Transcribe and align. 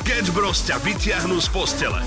Sketch 0.00 0.32
Bros 0.32 0.64
ťa 0.64 0.80
vyťahnú 0.80 1.36
z 1.44 1.48
postele. 1.52 2.00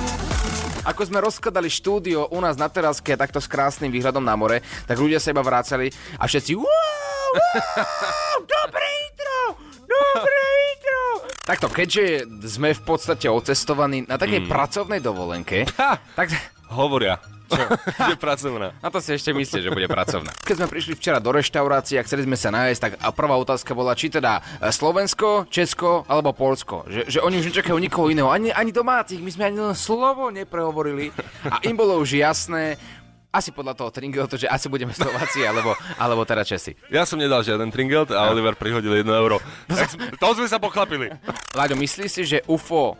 Ako 0.82 1.06
sme 1.06 1.22
rozkladali 1.22 1.70
štúdio 1.70 2.26
u 2.34 2.42
nás 2.42 2.58
na 2.58 2.66
teraske 2.66 3.14
takto 3.14 3.38
s 3.38 3.46
krásnym 3.46 3.94
výhľadom 3.94 4.26
na 4.26 4.34
more, 4.34 4.66
tak 4.90 4.98
ľudia 4.98 5.22
sa 5.22 5.30
iba 5.30 5.46
vrácali 5.46 5.94
a 6.18 6.26
všetci 6.26 6.58
wow, 6.58 6.66
wow, 6.66 8.38
dobré 8.58 8.88
intro, 9.06 9.38
dobré 9.86 10.42
intro. 10.74 11.02
Takto, 11.46 11.70
keďže 11.70 12.26
sme 12.50 12.74
v 12.74 12.82
podstate 12.82 13.30
ocestovaní 13.30 14.10
na 14.10 14.18
takej 14.18 14.42
mm. 14.42 14.50
pracovnej 14.50 14.98
dovolenke, 14.98 15.70
Ha! 15.78 16.02
tak 16.18 16.34
Hovoria. 16.74 17.22
Čo? 17.54 17.66
že 18.10 18.16
pracovná. 18.18 18.74
na 18.82 18.90
to 18.90 18.98
si 18.98 19.14
ešte 19.14 19.30
myslíte, 19.30 19.62
že 19.62 19.72
bude 19.72 19.86
pracovná. 19.86 20.34
Keď 20.42 20.56
sme 20.58 20.68
prišli 20.68 20.94
včera 20.98 21.22
do 21.22 21.30
reštaurácie 21.30 22.02
a 22.02 22.06
chceli 22.06 22.26
sme 22.26 22.34
sa 22.40 22.50
nájsť, 22.50 22.80
tak 22.82 22.92
a 22.98 23.08
prvá 23.14 23.36
otázka 23.38 23.78
bola, 23.78 23.94
či 23.94 24.10
teda 24.10 24.42
e, 24.58 24.72
Slovensko, 24.74 25.46
Česko 25.48 26.08
alebo 26.10 26.34
Polsko. 26.34 26.88
Že, 26.90 27.02
že 27.08 27.20
oni 27.22 27.40
už 27.44 27.54
nečakajú 27.54 27.78
nikoho 27.78 28.10
iného, 28.10 28.34
ani, 28.34 28.50
ani 28.50 28.74
domácich, 28.74 29.22
my 29.22 29.30
sme 29.30 29.44
ani 29.54 29.60
slovo 29.78 30.34
neprehovorili 30.34 31.14
a 31.46 31.62
im 31.68 31.78
bolo 31.78 32.02
už 32.02 32.18
jasné, 32.18 32.80
asi 33.34 33.50
podľa 33.50 33.74
toho 33.74 33.90
Tringeltu, 33.90 34.38
že 34.38 34.46
asi 34.46 34.70
budeme 34.70 34.94
Slováci 34.94 35.42
alebo, 35.42 35.74
alebo 35.98 36.22
teda 36.22 36.46
Česi. 36.46 36.78
Ja 36.94 37.02
som 37.02 37.18
nedal 37.18 37.42
žiaden 37.42 37.74
tringelt 37.74 38.14
a 38.14 38.30
Oliver 38.30 38.54
prihodil 38.54 38.94
1 38.94 39.10
euro. 39.10 39.42
Tak 39.66 39.90
sme, 39.90 40.06
to 40.14 40.38
sme 40.38 40.46
sa 40.46 40.62
pochlapili. 40.62 41.10
Láďo, 41.58 41.74
myslíš 41.74 42.10
si, 42.14 42.22
že 42.30 42.46
UFO 42.46 42.94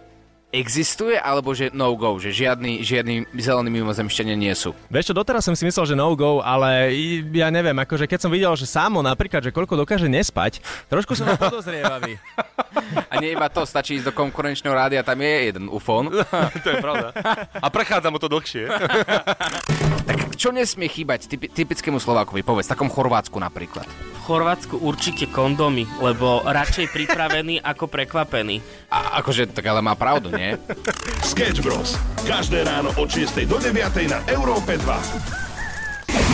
existuje, 0.54 1.18
alebo 1.18 1.50
že 1.58 1.74
no 1.74 1.98
go, 1.98 2.22
že 2.22 2.30
žiadny, 2.30 2.86
žiadny 2.86 3.26
zelený 3.34 3.82
mimozemšťania 3.82 4.38
nie 4.38 4.54
sú? 4.54 4.78
Vieš 4.94 5.10
čo, 5.10 5.18
doteraz 5.18 5.42
som 5.42 5.58
si 5.58 5.66
myslel, 5.66 5.90
že 5.90 5.96
no 5.98 6.14
go, 6.14 6.46
ale 6.46 6.94
ja 7.34 7.50
neviem, 7.50 7.74
akože 7.74 8.06
keď 8.06 8.20
som 8.22 8.30
videl, 8.30 8.54
že 8.54 8.70
Samo 8.70 9.02
napríklad, 9.02 9.42
že 9.42 9.50
koľko 9.50 9.82
dokáže 9.82 10.06
nespať, 10.06 10.62
trošku 10.94 11.18
som 11.18 11.26
podozrievavý. 11.34 12.22
A 13.12 13.18
nie 13.18 13.34
iba 13.34 13.50
to, 13.50 13.66
stačí 13.66 13.98
ísť 13.98 14.10
do 14.10 14.14
konkurenčného 14.14 14.74
rádia, 14.74 15.02
tam 15.02 15.18
je 15.22 15.34
jeden 15.50 15.66
ufón. 15.70 16.14
to 16.66 16.68
je 16.70 16.78
pravda. 16.78 17.10
A 17.58 17.68
prechádza 17.74 18.14
mu 18.14 18.22
to 18.22 18.30
dlhšie. 18.30 18.70
Čo 20.36 20.50
nesmie 20.52 20.90
chýbať 20.90 21.30
typi, 21.30 21.48
typickému 21.48 21.98
Slovákovi, 22.02 22.44
povedz, 22.44 22.70
takom 22.70 22.90
Chorvátsku 22.92 23.38
napríklad. 23.40 23.86
V 23.88 24.20
Chorvátsku 24.26 24.80
určite 24.80 25.28
kondomy, 25.32 25.88
lebo 26.00 26.44
radšej 26.44 26.92
pripravený 26.92 27.60
ako 27.64 27.88
prekvapený. 27.92 28.64
A 28.92 29.20
akože, 29.24 29.52
tak 29.52 29.68
ale 29.68 29.84
má 29.84 29.96
pravdu, 29.96 30.32
nie? 30.32 30.56
Sketch 31.32 31.60
Bros. 31.64 31.96
Každé 32.24 32.64
ráno 32.64 32.92
od 32.96 33.08
6 33.08 33.44
do 33.48 33.60
9 33.60 33.74
na 34.12 34.20
Európe 34.32 34.80
2. 34.80 35.44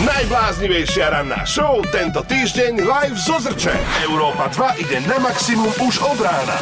Najbláznivejšia 0.00 1.12
ranná 1.12 1.44
show 1.44 1.80
tento 1.92 2.24
týždeň 2.24 2.84
live 2.84 3.16
zo 3.20 3.36
Zrče. 3.36 3.76
Európa 4.08 4.48
2 4.48 4.80
ide 4.80 5.00
na 5.04 5.20
maximum 5.20 5.68
už 5.84 6.00
od 6.00 6.16
rána. 6.20 6.56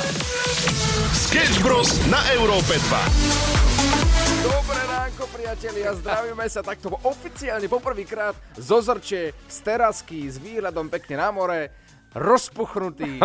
Sketch 1.14 1.62
Bros. 1.62 2.02
na 2.10 2.18
Európe 2.34 2.78
2. 2.78 4.27
Dobré 4.38 4.82
ránko, 4.86 5.26
priatelia, 5.34 5.90
zdravíme 5.98 6.46
sa 6.46 6.62
takto 6.62 6.94
oficiálne 7.02 7.66
poprvýkrát 7.66 8.38
zo 8.54 8.78
Zrče, 8.78 9.34
z 9.34 9.56
terasky, 9.66 10.30
s 10.30 10.38
výhľadom 10.38 10.86
pekne 10.86 11.18
na 11.18 11.34
more, 11.34 11.74
rozpuchnutý, 12.14 13.20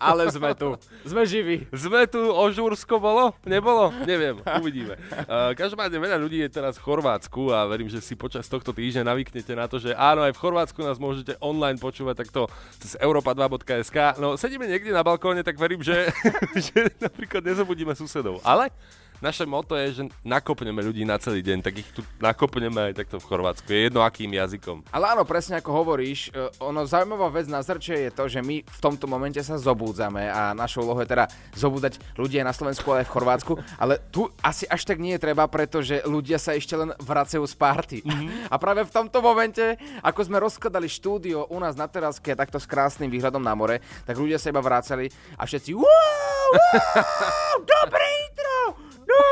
ale 0.00 0.30
sme 0.32 0.56
tu, 0.56 0.78
sme 1.04 1.26
živí. 1.28 1.68
Sme 1.74 2.08
tu, 2.08 2.18
o 2.32 2.44
Žursko 2.48 2.96
bolo? 2.96 3.36
Nebolo? 3.44 3.92
Neviem, 4.08 4.40
uvidíme. 4.62 4.96
Uh, 5.26 5.52
každopádne 5.52 5.98
veľa 6.00 6.16
ľudí 6.22 6.40
je 6.40 6.50
teraz 6.50 6.80
v 6.80 6.84
Chorvátsku 6.86 7.52
a 7.52 7.68
verím, 7.68 7.92
že 7.92 8.00
si 8.00 8.16
počas 8.16 8.48
tohto 8.48 8.72
týždňa 8.72 9.02
navyknete 9.02 9.52
na 9.52 9.68
to, 9.68 9.76
že 9.76 9.92
áno, 9.92 10.24
aj 10.24 10.32
v 10.32 10.42
Chorvátsku 10.46 10.80
nás 10.80 10.96
môžete 10.96 11.36
online 11.44 11.76
počúvať 11.76 12.24
takto 12.24 12.48
cez 12.80 12.96
europa2.sk. 13.02 14.16
No, 14.22 14.38
sedíme 14.40 14.64
niekde 14.64 14.96
na 14.96 15.04
balkóne, 15.04 15.44
tak 15.44 15.60
verím, 15.60 15.84
že, 15.84 16.08
že 16.70 16.94
napríklad 17.02 17.44
nezabudíme 17.44 17.92
susedov. 17.92 18.40
Ale 18.46 18.72
naše 19.20 19.48
moto 19.48 19.76
je, 19.76 20.02
že 20.02 20.02
nakopneme 20.22 20.80
ľudí 20.84 21.02
na 21.08 21.16
celý 21.16 21.40
deň, 21.40 21.58
tak 21.64 21.80
ich 21.80 21.88
tu 21.92 22.04
nakopneme 22.20 22.92
aj 22.92 23.04
takto 23.04 23.16
v 23.16 23.28
Chorvátsku. 23.28 23.66
Je 23.68 23.88
jedno 23.88 24.04
akým 24.04 24.32
jazykom. 24.32 24.88
Ale 24.92 25.16
áno, 25.16 25.24
presne 25.24 25.58
ako 25.60 25.70
hovoríš, 25.72 26.30
e, 26.30 26.52
ono 26.60 26.84
zaujímavá 26.84 27.32
vec 27.32 27.48
na 27.48 27.64
Zrče 27.64 28.08
je 28.08 28.10
to, 28.12 28.24
že 28.28 28.40
my 28.44 28.60
v 28.60 28.78
tomto 28.80 29.08
momente 29.08 29.40
sa 29.40 29.56
zobúdzame 29.56 30.28
a 30.28 30.52
našou 30.52 30.84
úlohou 30.84 31.02
je 31.02 31.12
teda 31.12 31.26
zobúdať 31.56 31.98
ľudia 32.14 32.44
na 32.44 32.52
Slovensku, 32.52 32.84
ale 32.92 33.04
aj 33.04 33.08
v 33.08 33.14
Chorvátsku, 33.14 33.52
ale 33.80 33.98
tu 34.12 34.28
asi 34.44 34.68
až 34.68 34.84
tak 34.84 35.00
nie 35.00 35.16
je 35.16 35.24
treba, 35.24 35.48
pretože 35.48 36.04
ľudia 36.04 36.36
sa 36.36 36.52
ešte 36.52 36.76
len 36.76 36.92
vracajú 37.00 37.44
z 37.44 37.54
party. 37.56 37.98
Mm-hmm. 38.04 38.52
A 38.52 38.56
práve 38.60 38.84
v 38.84 38.94
tomto 38.94 39.24
momente, 39.24 39.80
ako 40.04 40.20
sme 40.28 40.42
rozkladali 40.42 40.86
štúdio 40.86 41.48
u 41.48 41.58
nás 41.58 41.74
na 41.74 41.88
teraske 41.88 42.36
takto 42.36 42.60
s 42.60 42.68
krásnym 42.68 43.08
výhľadom 43.08 43.40
na 43.40 43.56
more, 43.56 43.80
tak 44.04 44.20
ľudia 44.20 44.36
sa 44.36 44.52
iba 44.52 44.60
vrácali 44.60 45.08
a 45.40 45.48
všetci 45.48 45.72
wow, 45.72 46.48
wow, 46.52 47.60
intro, 47.66 48.25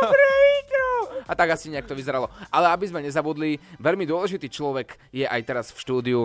dobré 0.03 0.29
intro. 0.61 0.89
A 1.25 1.33
tak 1.33 1.55
asi 1.55 1.73
nejak 1.73 1.89
to 1.89 1.97
vyzeralo. 1.97 2.29
Ale 2.49 2.69
aby 2.73 2.85
sme 2.89 3.01
nezabudli, 3.01 3.57
veľmi 3.81 4.05
dôležitý 4.05 4.49
človek 4.49 4.97
je 5.11 5.25
aj 5.25 5.41
teraz 5.45 5.67
v 5.73 5.79
štúdiu. 5.81 6.21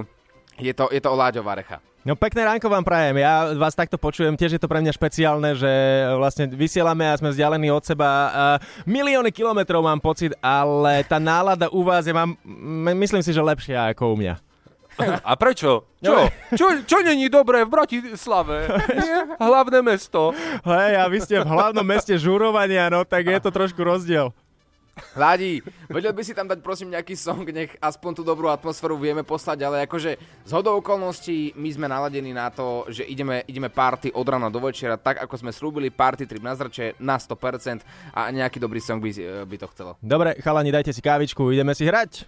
Je 0.60 0.76
to, 0.76 0.92
je 0.92 1.00
to 1.00 1.10
Láďo 1.16 1.40
Varecha. 1.40 1.80
No 2.04 2.16
pekné 2.16 2.48
ránko 2.48 2.72
vám 2.72 2.84
prajem, 2.84 3.20
ja 3.20 3.52
vás 3.60 3.76
takto 3.76 4.00
počujem, 4.00 4.32
tiež 4.40 4.56
je 4.56 4.62
to 4.64 4.72
pre 4.72 4.80
mňa 4.80 4.96
špeciálne, 4.96 5.52
že 5.52 5.72
vlastne 6.16 6.48
vysielame 6.48 7.04
a 7.04 7.20
sme 7.20 7.32
vzdialení 7.32 7.68
od 7.72 7.84
seba. 7.84 8.08
Milióny 8.88 9.36
kilometrov 9.36 9.84
mám 9.84 10.00
pocit, 10.00 10.32
ale 10.40 11.04
tá 11.04 11.20
nálada 11.20 11.68
u 11.72 11.84
vás 11.84 12.08
je, 12.08 12.16
mám, 12.16 12.40
m- 12.48 12.96
myslím 13.04 13.20
si, 13.20 13.36
že 13.36 13.44
lepšia 13.44 13.92
ako 13.92 14.16
u 14.16 14.20
mňa. 14.20 14.36
A 15.00 15.32
prečo? 15.40 15.88
Čo? 16.04 16.28
Čo, 16.56 16.66
čo 16.84 16.98
není 17.04 17.32
dobré 17.32 17.64
v 17.64 17.72
Bratislave? 17.72 18.68
Nie? 18.92 19.40
Hlavné 19.40 19.80
mesto. 19.82 20.36
Hej, 20.64 20.94
a 21.00 21.06
vy 21.08 21.18
ste 21.24 21.40
v 21.40 21.48
hlavnom 21.48 21.84
meste 21.88 22.16
žurovania, 22.20 22.92
no 22.92 23.08
tak 23.08 23.28
je 23.28 23.40
to 23.40 23.50
trošku 23.52 23.80
rozdiel. 23.84 24.36
Ládi, 25.16 25.64
vedel 25.88 26.12
by 26.12 26.24
si 26.28 26.36
tam 26.36 26.44
dať 26.44 26.60
prosím 26.60 26.92
nejaký 26.92 27.16
song, 27.16 27.48
nech 27.48 27.72
aspoň 27.80 28.20
tú 28.20 28.24
dobrú 28.28 28.52
atmosféru 28.52 29.00
vieme 29.00 29.24
poslať, 29.24 29.64
ale 29.64 29.88
akože 29.88 30.20
z 30.20 30.52
hodou 30.52 30.84
okolností 30.84 31.56
my 31.56 31.70
sme 31.72 31.88
naladení 31.88 32.36
na 32.36 32.52
to, 32.52 32.84
že 32.92 33.08
ideme, 33.08 33.40
ideme 33.48 33.72
party 33.72 34.12
od 34.12 34.28
rána 34.28 34.52
do 34.52 34.60
večera, 34.60 35.00
tak 35.00 35.24
ako 35.24 35.40
sme 35.40 35.56
slúbili, 35.56 35.88
party 35.88 36.28
trip 36.28 36.44
na 36.44 36.52
zrče 36.52 37.00
na 37.00 37.16
100% 37.16 37.80
a 38.12 38.28
nejaký 38.28 38.60
dobrý 38.60 38.84
song 38.84 39.00
by, 39.00 39.12
by 39.48 39.56
to 39.56 39.72
chcelo. 39.72 39.96
Dobre, 40.04 40.36
chalani, 40.44 40.68
dajte 40.68 40.92
si 40.92 41.00
kávičku, 41.00 41.48
ideme 41.48 41.72
si 41.72 41.88
hrať. 41.88 42.28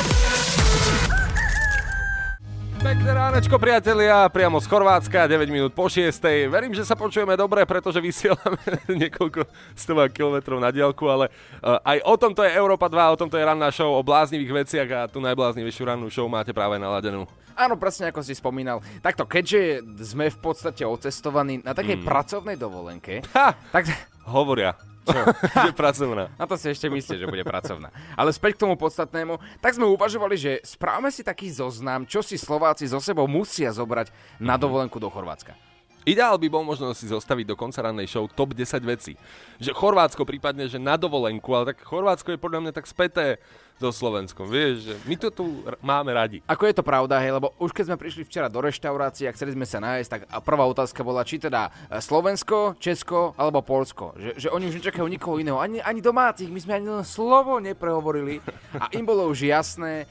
Pekné 2.81 3.13
ránečko, 3.13 3.61
priatelia, 3.61 4.25
priamo 4.33 4.57
z 4.57 4.65
Chorvátska, 4.65 5.29
9 5.29 5.53
minút 5.53 5.69
po 5.69 5.85
6. 5.85 6.17
Verím, 6.49 6.73
že 6.73 6.81
sa 6.81 6.97
počujeme 6.97 7.37
dobre, 7.37 7.61
pretože 7.69 8.01
vysielame 8.01 8.57
niekoľko 9.05 9.45
stovák 9.77 10.09
kilometrov 10.09 10.57
na 10.57 10.73
diálku, 10.73 11.05
ale 11.05 11.29
uh, 11.61 11.77
aj 11.85 12.01
o 12.01 12.17
tomto 12.17 12.41
je 12.41 12.49
Európa 12.57 12.89
2, 12.89 13.13
o 13.13 13.19
tomto 13.21 13.37
je 13.37 13.45
ranná 13.45 13.69
show 13.69 13.93
o 13.93 14.01
bláznivých 14.01 14.65
veciach 14.65 14.89
a 14.89 14.99
tú 15.05 15.21
najbláznivejšiu 15.21 15.93
rannú 15.93 16.09
show 16.09 16.25
máte 16.25 16.57
práve 16.57 16.81
naladenú. 16.81 17.29
Áno, 17.53 17.77
presne 17.77 18.09
ako 18.09 18.25
si 18.25 18.33
spomínal. 18.33 18.81
Takto, 19.05 19.29
keďže 19.29 19.85
sme 20.01 20.33
v 20.33 20.41
podstate 20.41 20.81
ocestovaní 20.81 21.61
na 21.61 21.77
takej 21.77 22.01
mm. 22.01 22.05
pracovnej 22.09 22.57
dovolenke, 22.57 23.21
Ha! 23.37 23.53
tak 23.69 23.93
Hovoria. 24.25 24.90
Čo? 25.07 25.21
že 25.65 25.71
pracovná. 25.73 26.29
Na 26.37 26.45
to 26.45 26.55
si 26.59 26.69
ešte 26.69 26.85
myslíte, 26.85 27.17
že 27.17 27.29
bude 27.29 27.41
pracovná. 27.41 27.89
Ale 28.13 28.29
späť 28.29 28.59
k 28.59 28.61
tomu 28.67 28.75
podstatnému, 28.77 29.39
tak 29.57 29.73
sme 29.73 29.89
uvažovali, 29.89 30.35
že 30.37 30.51
správame 30.61 31.09
si 31.09 31.25
taký 31.25 31.49
zoznam, 31.49 32.05
čo 32.05 32.21
si 32.21 32.37
Slováci 32.37 32.85
so 32.85 33.01
sebou 33.01 33.25
musia 33.25 33.73
zobrať 33.73 34.13
na 34.37 34.59
dovolenku 34.59 35.01
do 35.01 35.09
Chorvátska. 35.09 35.70
Ideál 36.01 36.41
by 36.41 36.47
bol 36.49 36.65
možno 36.65 36.89
si 36.97 37.05
zostaviť 37.05 37.45
do 37.45 37.55
konca 37.55 37.85
rannej 37.85 38.09
show 38.09 38.25
top 38.25 38.57
10 38.57 38.81
vecí. 38.81 39.13
Že 39.61 39.77
Chorvátsko 39.77 40.25
prípadne, 40.25 40.65
že 40.65 40.81
na 40.81 40.97
dovolenku, 40.97 41.53
ale 41.53 41.73
tak 41.73 41.85
Chorvátsko 41.85 42.33
je 42.33 42.41
podľa 42.41 42.59
mňa 42.65 42.71
tak 42.73 42.89
späté 42.89 43.37
so 43.81 43.89
Slovenskom. 43.89 44.45
Vieš, 44.45 44.73
že 44.85 44.93
my 45.09 45.15
to 45.17 45.33
tu 45.33 45.65
r- 45.65 45.77
máme 45.81 46.13
radi. 46.13 46.41
Ako 46.45 46.69
je 46.69 46.77
to 46.77 46.85
pravda, 46.85 47.17
hej, 47.17 47.33
lebo 47.33 47.53
už 47.57 47.73
keď 47.73 47.93
sme 47.93 47.97
prišli 47.97 48.25
včera 48.25 48.45
do 48.45 48.61
reštaurácie 48.61 49.25
a 49.25 49.33
chceli 49.33 49.57
sme 49.57 49.65
sa 49.65 49.81
nájsť, 49.81 50.09
tak 50.09 50.21
prvá 50.45 50.69
otázka 50.69 51.01
bola, 51.01 51.25
či 51.25 51.41
teda 51.41 51.73
e, 51.89 51.97
Slovensko, 51.97 52.77
Česko 52.77 53.33
alebo 53.37 53.65
Polsko. 53.65 54.13
Že, 54.17 54.31
že 54.37 54.47
oni 54.53 54.69
už 54.69 54.77
nečakajú 54.81 55.05
nikoho 55.09 55.41
iného, 55.41 55.57
ani, 55.57 55.81
ani 55.81 55.97
domácich, 55.97 56.49
my 56.49 56.61
sme 56.61 56.73
ani 56.77 56.89
slovo 57.01 57.57
neprehovorili 57.57 58.37
a 58.77 58.89
im 58.93 59.05
bolo 59.05 59.25
už 59.25 59.49
jasné, 59.49 60.05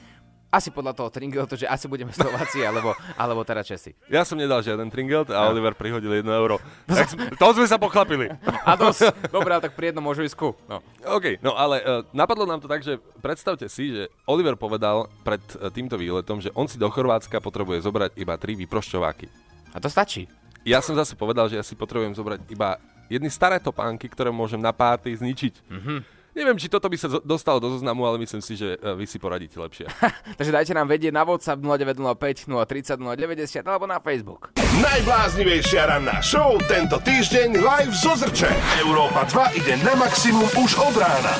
asi 0.51 0.67
podľa 0.69 0.91
toho 0.91 1.07
Tringeltu, 1.07 1.55
že 1.55 1.63
asi 1.63 1.87
budeme 1.87 2.11
Slováci 2.11 2.59
alebo, 2.61 2.91
alebo 3.15 3.41
teda 3.47 3.63
Česi. 3.63 3.95
Ja 4.11 4.27
som 4.27 4.35
nedal 4.35 4.59
žiaden 4.59 4.91
tringelt 4.91 5.31
a 5.31 5.47
Oliver 5.47 5.71
prihodil 5.71 6.11
1 6.11 6.27
euro. 6.27 6.59
Tak 6.91 7.07
sme, 7.07 7.23
to 7.31 7.47
sme 7.55 7.65
sa 7.71 7.79
pochlapili. 7.79 8.27
A 8.67 8.75
dosť, 8.75 9.31
dobre, 9.31 9.55
tak 9.63 9.73
pri 9.73 9.95
jednom 9.95 10.03
môžu 10.03 10.27
No. 10.67 10.83
OK, 11.07 11.39
no 11.39 11.55
ale 11.55 11.79
uh, 11.81 12.03
napadlo 12.11 12.43
nám 12.43 12.59
to 12.59 12.67
tak, 12.67 12.83
že 12.83 12.99
predstavte 13.23 13.71
si, 13.71 13.95
že 13.95 14.03
Oliver 14.27 14.59
povedal 14.59 15.07
pred 15.23 15.41
uh, 15.55 15.71
týmto 15.71 15.95
výletom, 15.95 16.43
že 16.43 16.51
on 16.51 16.67
si 16.67 16.75
do 16.75 16.91
Chorvátska 16.91 17.39
potrebuje 17.39 17.87
zobrať 17.87 18.19
iba 18.19 18.35
tri 18.35 18.59
vyprošťováky. 18.59 19.31
A 19.71 19.79
to 19.79 19.87
stačí. 19.87 20.27
Ja 20.67 20.83
som 20.83 20.93
zase 20.93 21.15
povedal, 21.15 21.47
že 21.47 21.57
ja 21.57 21.65
si 21.65 21.73
potrebujem 21.73 22.13
zobrať 22.13 22.51
iba 22.51 22.77
jedny 23.09 23.31
staré 23.31 23.57
topánky, 23.57 24.11
ktoré 24.11 24.29
môžem 24.29 24.59
na 24.59 24.75
párty 24.75 25.15
zničiť. 25.15 25.53
Mm-hmm. 25.67 26.20
Neviem, 26.31 26.55
či 26.55 26.71
toto 26.71 26.87
by 26.87 26.95
sa 26.95 27.11
dostalo 27.27 27.59
do 27.59 27.75
zoznamu, 27.75 28.07
ale 28.07 28.23
myslím 28.23 28.39
si, 28.39 28.55
že 28.55 28.79
e, 28.79 28.95
vy 28.95 29.03
si 29.03 29.19
poradíte 29.19 29.59
lepšie. 29.59 29.91
Takže 30.39 30.51
dajte 30.51 30.71
nám 30.71 30.87
vedieť 30.87 31.11
na 31.11 31.27
WhatsApp 31.27 31.59
0905 31.59 32.47
030 32.47 33.03
090 33.03 33.67
alebo 33.67 33.83
na 33.83 33.99
Facebook. 33.99 34.55
Najbláznivejšia 34.79 35.91
ranná 35.91 36.23
show 36.23 36.55
tento 36.71 37.03
týždeň 37.03 37.59
live 37.59 37.91
zo 37.91 38.15
Zrče. 38.15 38.47
Európa 38.79 39.27
2 39.27 39.59
ide 39.59 39.75
na 39.83 39.91
maximum 39.99 40.47
už 40.55 40.79
od 40.79 40.95
rána. 40.95 41.35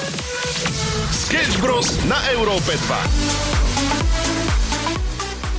Sketch 1.11 1.63
Bros. 1.63 1.88
na 2.11 2.19
Európe 2.35 2.75
2. 2.75 3.61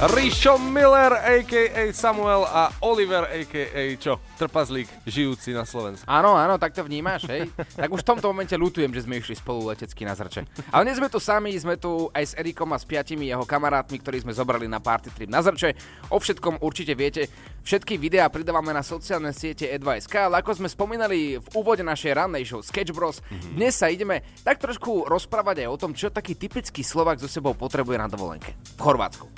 Rišo 0.03 0.59
Miller, 0.59 1.15
a.k.a. 1.15 1.95
Samuel 1.95 2.43
a 2.43 2.75
Oliver, 2.83 3.23
a.k.a. 3.23 3.95
čo? 3.95 4.19
Trpazlík, 4.35 4.91
žijúci 5.07 5.55
na 5.55 5.63
Slovensku. 5.63 6.03
Áno, 6.11 6.35
áno, 6.35 6.59
tak 6.59 6.75
to 6.75 6.83
vnímaš, 6.83 7.31
hej? 7.31 7.47
tak 7.79 7.87
už 7.87 8.03
v 8.03 8.09
tomto 8.11 8.27
momente 8.27 8.51
lutujem, 8.59 8.91
že 8.91 9.07
sme 9.07 9.23
išli 9.23 9.39
spolu 9.39 9.71
letecky 9.71 10.03
na 10.03 10.19
zrče. 10.19 10.43
Ale 10.75 10.91
nie 10.91 10.99
sme 10.99 11.07
tu 11.07 11.23
sami, 11.23 11.55
sme 11.55 11.79
tu 11.79 12.11
aj 12.11 12.35
s 12.35 12.35
Erikom 12.35 12.75
a 12.75 12.83
s 12.83 12.89
piatimi 12.89 13.31
jeho 13.31 13.47
kamarátmi, 13.47 14.03
ktorí 14.03 14.27
sme 14.27 14.35
zobrali 14.35 14.67
na 14.67 14.83
party 14.83 15.15
trip 15.15 15.31
na 15.31 15.39
zrče. 15.39 15.79
O 16.11 16.19
všetkom 16.19 16.59
určite 16.67 16.99
viete. 16.99 17.31
Všetky 17.63 17.95
videá 17.95 18.27
pridávame 18.27 18.75
na 18.75 18.83
sociálne 18.83 19.31
siete 19.31 19.71
e2.sk, 19.71 20.19
ale 20.19 20.43
ako 20.43 20.59
sme 20.59 20.67
spomínali 20.67 21.39
v 21.39 21.47
úvode 21.55 21.87
našej 21.87 22.19
rannej 22.19 22.43
show 22.43 22.59
Sketch 22.59 22.91
Bros, 22.91 23.23
mm-hmm. 23.23 23.55
dnes 23.55 23.79
sa 23.79 23.87
ideme 23.87 24.27
tak 24.43 24.59
trošku 24.59 25.07
rozprávať 25.07 25.63
aj 25.63 25.69
o 25.71 25.79
tom, 25.79 25.95
čo 25.95 26.11
taký 26.11 26.35
typický 26.35 26.83
Slovak 26.83 27.23
so 27.23 27.31
sebou 27.31 27.55
potrebuje 27.55 28.03
na 28.03 28.11
dovolenke 28.11 28.59
v 28.59 28.81
Chorvátsku. 28.83 29.32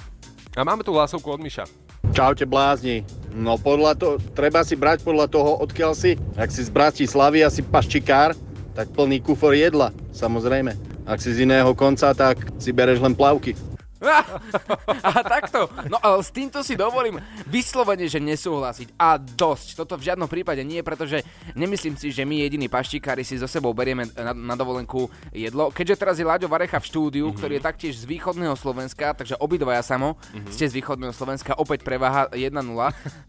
A 0.55 0.63
máme 0.63 0.87
tu 0.87 0.95
hlasovku 0.95 1.35
od 1.35 1.43
Miša. 1.43 1.67
Čaute 2.15 2.47
blázni. 2.47 3.03
No 3.35 3.59
podľa 3.59 3.99
to, 3.99 4.09
treba 4.39 4.63
si 4.63 4.79
brať 4.79 5.03
podľa 5.03 5.27
toho, 5.27 5.59
odkiaľ 5.59 5.99
si. 5.99 6.15
Ak 6.39 6.55
si 6.55 6.63
z 6.63 6.71
Bratislavy 6.71 7.43
a 7.43 7.51
si 7.51 7.67
paščikár, 7.67 8.39
tak 8.79 8.87
plný 8.95 9.19
kufor 9.19 9.51
jedla, 9.51 9.91
samozrejme. 10.15 10.79
Ak 11.11 11.19
si 11.19 11.35
z 11.35 11.43
iného 11.43 11.75
konca, 11.75 12.15
tak 12.15 12.39
si 12.63 12.71
bereš 12.71 13.03
len 13.03 13.19
plavky. 13.19 13.59
A 15.09 15.11
takto. 15.25 15.69
No 15.89 15.99
ale 16.01 16.21
s 16.23 16.31
týmto 16.31 16.61
si 16.61 16.77
dovolím 16.77 17.21
vyslovene, 17.49 18.07
že 18.09 18.21
nesúhlasiť. 18.21 18.97
A 18.97 19.17
dosť. 19.17 19.79
Toto 19.79 19.97
v 19.97 20.07
žiadnom 20.13 20.29
prípade 20.29 20.61
nie, 20.63 20.81
pretože 20.81 21.25
nemyslím 21.57 21.97
si, 21.97 22.13
že 22.13 22.25
my 22.25 22.45
jediní 22.45 22.67
paštikári 22.69 23.25
si 23.25 23.41
so 23.41 23.49
sebou 23.49 23.73
berieme 23.73 24.09
na, 24.15 24.33
na 24.33 24.55
dovolenku 24.55 25.09
jedlo. 25.33 25.71
Keďže 25.73 25.97
teraz 26.01 26.17
je 26.21 26.27
Láďo 26.27 26.49
Varecha 26.49 26.79
v 26.81 26.89
štúdiu, 26.89 27.27
mm-hmm. 27.29 27.39
ktorý 27.39 27.53
je 27.59 27.63
taktiež 27.63 27.95
z 28.01 28.05
východného 28.09 28.57
Slovenska, 28.57 29.17
takže 29.17 29.39
obidvaja 29.41 29.83
samo 29.85 30.17
mm-hmm. 30.17 30.53
ste 30.53 30.65
z 30.69 30.77
východného 30.81 31.13
Slovenska, 31.13 31.57
opäť 31.57 31.85
preváha 31.85 32.29
1-0 32.33 32.53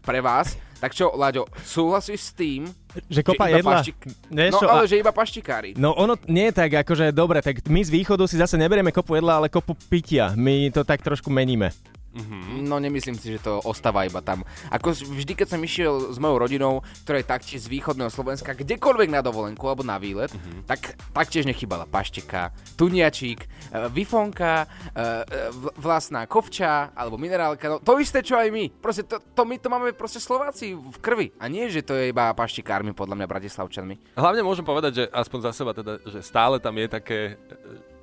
pre 0.04 0.20
vás. 0.20 0.58
Tak 0.76 0.92
čo, 0.92 1.08
Láďo, 1.10 1.48
súhlasíš 1.58 2.20
s 2.20 2.32
tým, 2.32 2.68
Že 3.08 3.20
kopa 3.22 3.48
iba 3.48 3.56
jedla. 3.56 3.72
paštik- 3.80 4.04
No 4.28 4.58
ale 4.62 4.84
a- 4.84 4.88
že 4.88 4.96
iba 4.96 5.08
paštikári. 5.08 5.72
No 5.74 5.92
ono 5.92 6.16
nie 6.26 6.48
je 6.48 6.54
tak, 6.54 6.70
akože 6.84 7.12
dobre, 7.12 7.40
tak 7.40 7.64
my 7.64 7.80
z 7.80 7.90
východu 7.90 8.24
si 8.24 8.36
zase 8.36 8.56
neberieme 8.56 8.92
kopu 8.92 9.16
jedla, 9.16 9.36
ale 9.36 9.48
kopu 9.48 9.72
pitia. 9.88 10.32
My 10.34 10.68
to 10.68 10.84
tak 10.84 11.00
trošku 11.00 11.32
meníme. 11.32 11.72
No 12.64 12.80
nemyslím 12.80 13.16
si, 13.20 13.36
že 13.36 13.44
to 13.44 13.60
ostáva 13.62 14.08
iba 14.08 14.24
tam. 14.24 14.42
Ako 14.72 14.96
vždy, 14.96 15.32
keď 15.36 15.56
som 15.56 15.60
išiel 15.60 16.12
s 16.12 16.18
mojou 16.18 16.40
rodinou, 16.40 16.72
ktorá 17.04 17.20
je 17.20 17.28
taktiež 17.28 17.60
z 17.66 17.72
východného 17.72 18.08
Slovenska, 18.08 18.56
kdekoľvek 18.56 19.08
na 19.12 19.20
dovolenku 19.20 19.64
alebo 19.68 19.84
na 19.84 20.00
výlet, 20.00 20.32
tak 20.64 20.96
taktiež 21.12 21.44
nechybala 21.44 21.84
pašteka, 21.84 22.50
tuniačík, 22.80 23.44
e, 23.44 23.48
vifonka, 23.92 24.64
e, 24.64 24.66
e, 24.66 25.06
vlastná 25.76 26.24
kovča 26.24 26.96
alebo 26.96 27.20
minerálka. 27.20 27.68
No, 27.68 27.76
to 27.80 28.00
isté, 28.00 28.24
čo 28.24 28.40
aj 28.40 28.48
my. 28.48 28.64
Proste 28.80 29.04
to, 29.04 29.20
to 29.20 29.42
my 29.44 29.56
to 29.60 29.68
máme 29.68 29.92
proste 29.92 30.20
Slováci 30.22 30.72
v 30.72 30.98
krvi. 31.00 31.28
A 31.36 31.46
nie, 31.52 31.68
že 31.68 31.84
to 31.84 31.94
je 31.94 32.10
iba 32.10 32.32
paštikármi, 32.32 32.96
podľa 32.96 33.20
mňa 33.20 33.26
Bratislavčanmi. 33.28 34.16
Hlavne 34.16 34.42
môžem 34.42 34.64
povedať, 34.64 34.92
že 34.92 35.04
aspoň 35.12 35.38
za 35.50 35.52
seba 35.52 35.72
teda, 35.76 36.00
že 36.08 36.20
stále 36.24 36.56
tam 36.58 36.74
je 36.80 36.88
také, 36.88 37.18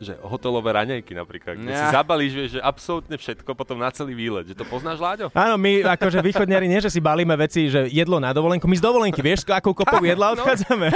že 0.03 0.13
hotelové 0.19 0.69
raňajky 0.73 1.11
napríklad, 1.11 1.55
kde 1.55 1.71
si 1.71 1.79
Ja. 1.79 1.91
zabalíš, 1.95 2.33
vieš, 2.33 2.49
že 2.53 2.61
absolútne 2.61 3.15
všetko 3.15 3.51
potom 3.53 3.79
na 3.79 3.89
celý 3.89 4.13
výlet. 4.13 4.45
Že 4.45 4.55
to 4.55 4.65
poznáš, 4.65 4.99
Láďo? 4.99 5.31
Áno, 5.31 5.55
my 5.55 5.81
akože 5.89 6.19
východniari 6.19 6.67
nie, 6.67 6.77
že 6.77 6.87
si 6.87 6.99
balíme 6.99 7.33
veci, 7.33 7.67
že 7.67 7.87
jedlo 7.87 8.19
na 8.19 8.29
dovolenku. 8.29 8.67
My 8.67 8.75
z 8.75 8.83
dovolenky, 8.83 9.19
vieš, 9.19 9.43
s 9.43 9.49
akou 9.49 9.71
kopou 9.71 10.03
jedla 10.03 10.35
odchádzame. 10.35 10.87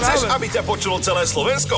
Chceš, 0.00 0.26
aby 0.26 0.46
ťa 0.48 0.62
počulo 0.64 0.96
celé 0.98 1.22
Slovensko? 1.22 1.76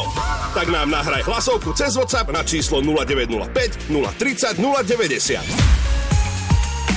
Tak 0.53 0.69
nám 0.69 0.89
nahraj 0.89 1.23
hlasovku 1.23 1.75
cez 1.75 1.93
WhatsApp 1.93 2.31
na 2.31 2.43
číslo 2.43 2.79
0905 2.79 3.91
030 3.91 4.57
090. 4.57 5.43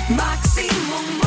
Maximum 0.06 1.25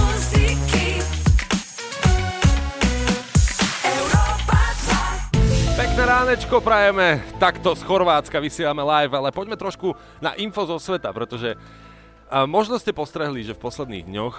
ránečko 6.09 6.65
prajeme, 6.65 7.21
takto 7.37 7.77
z 7.77 7.85
Chorvátska 7.85 8.41
vysielame 8.41 8.81
live, 8.81 9.13
ale 9.13 9.29
poďme 9.29 9.61
trošku 9.61 9.93
na 10.25 10.33
info 10.41 10.65
zo 10.65 10.81
sveta, 10.81 11.13
pretože 11.13 11.53
možno 12.49 12.81
ste 12.81 12.97
postrehli, 12.97 13.45
že 13.45 13.53
v 13.53 13.61
posledných 13.61 14.09
dňoch 14.09 14.37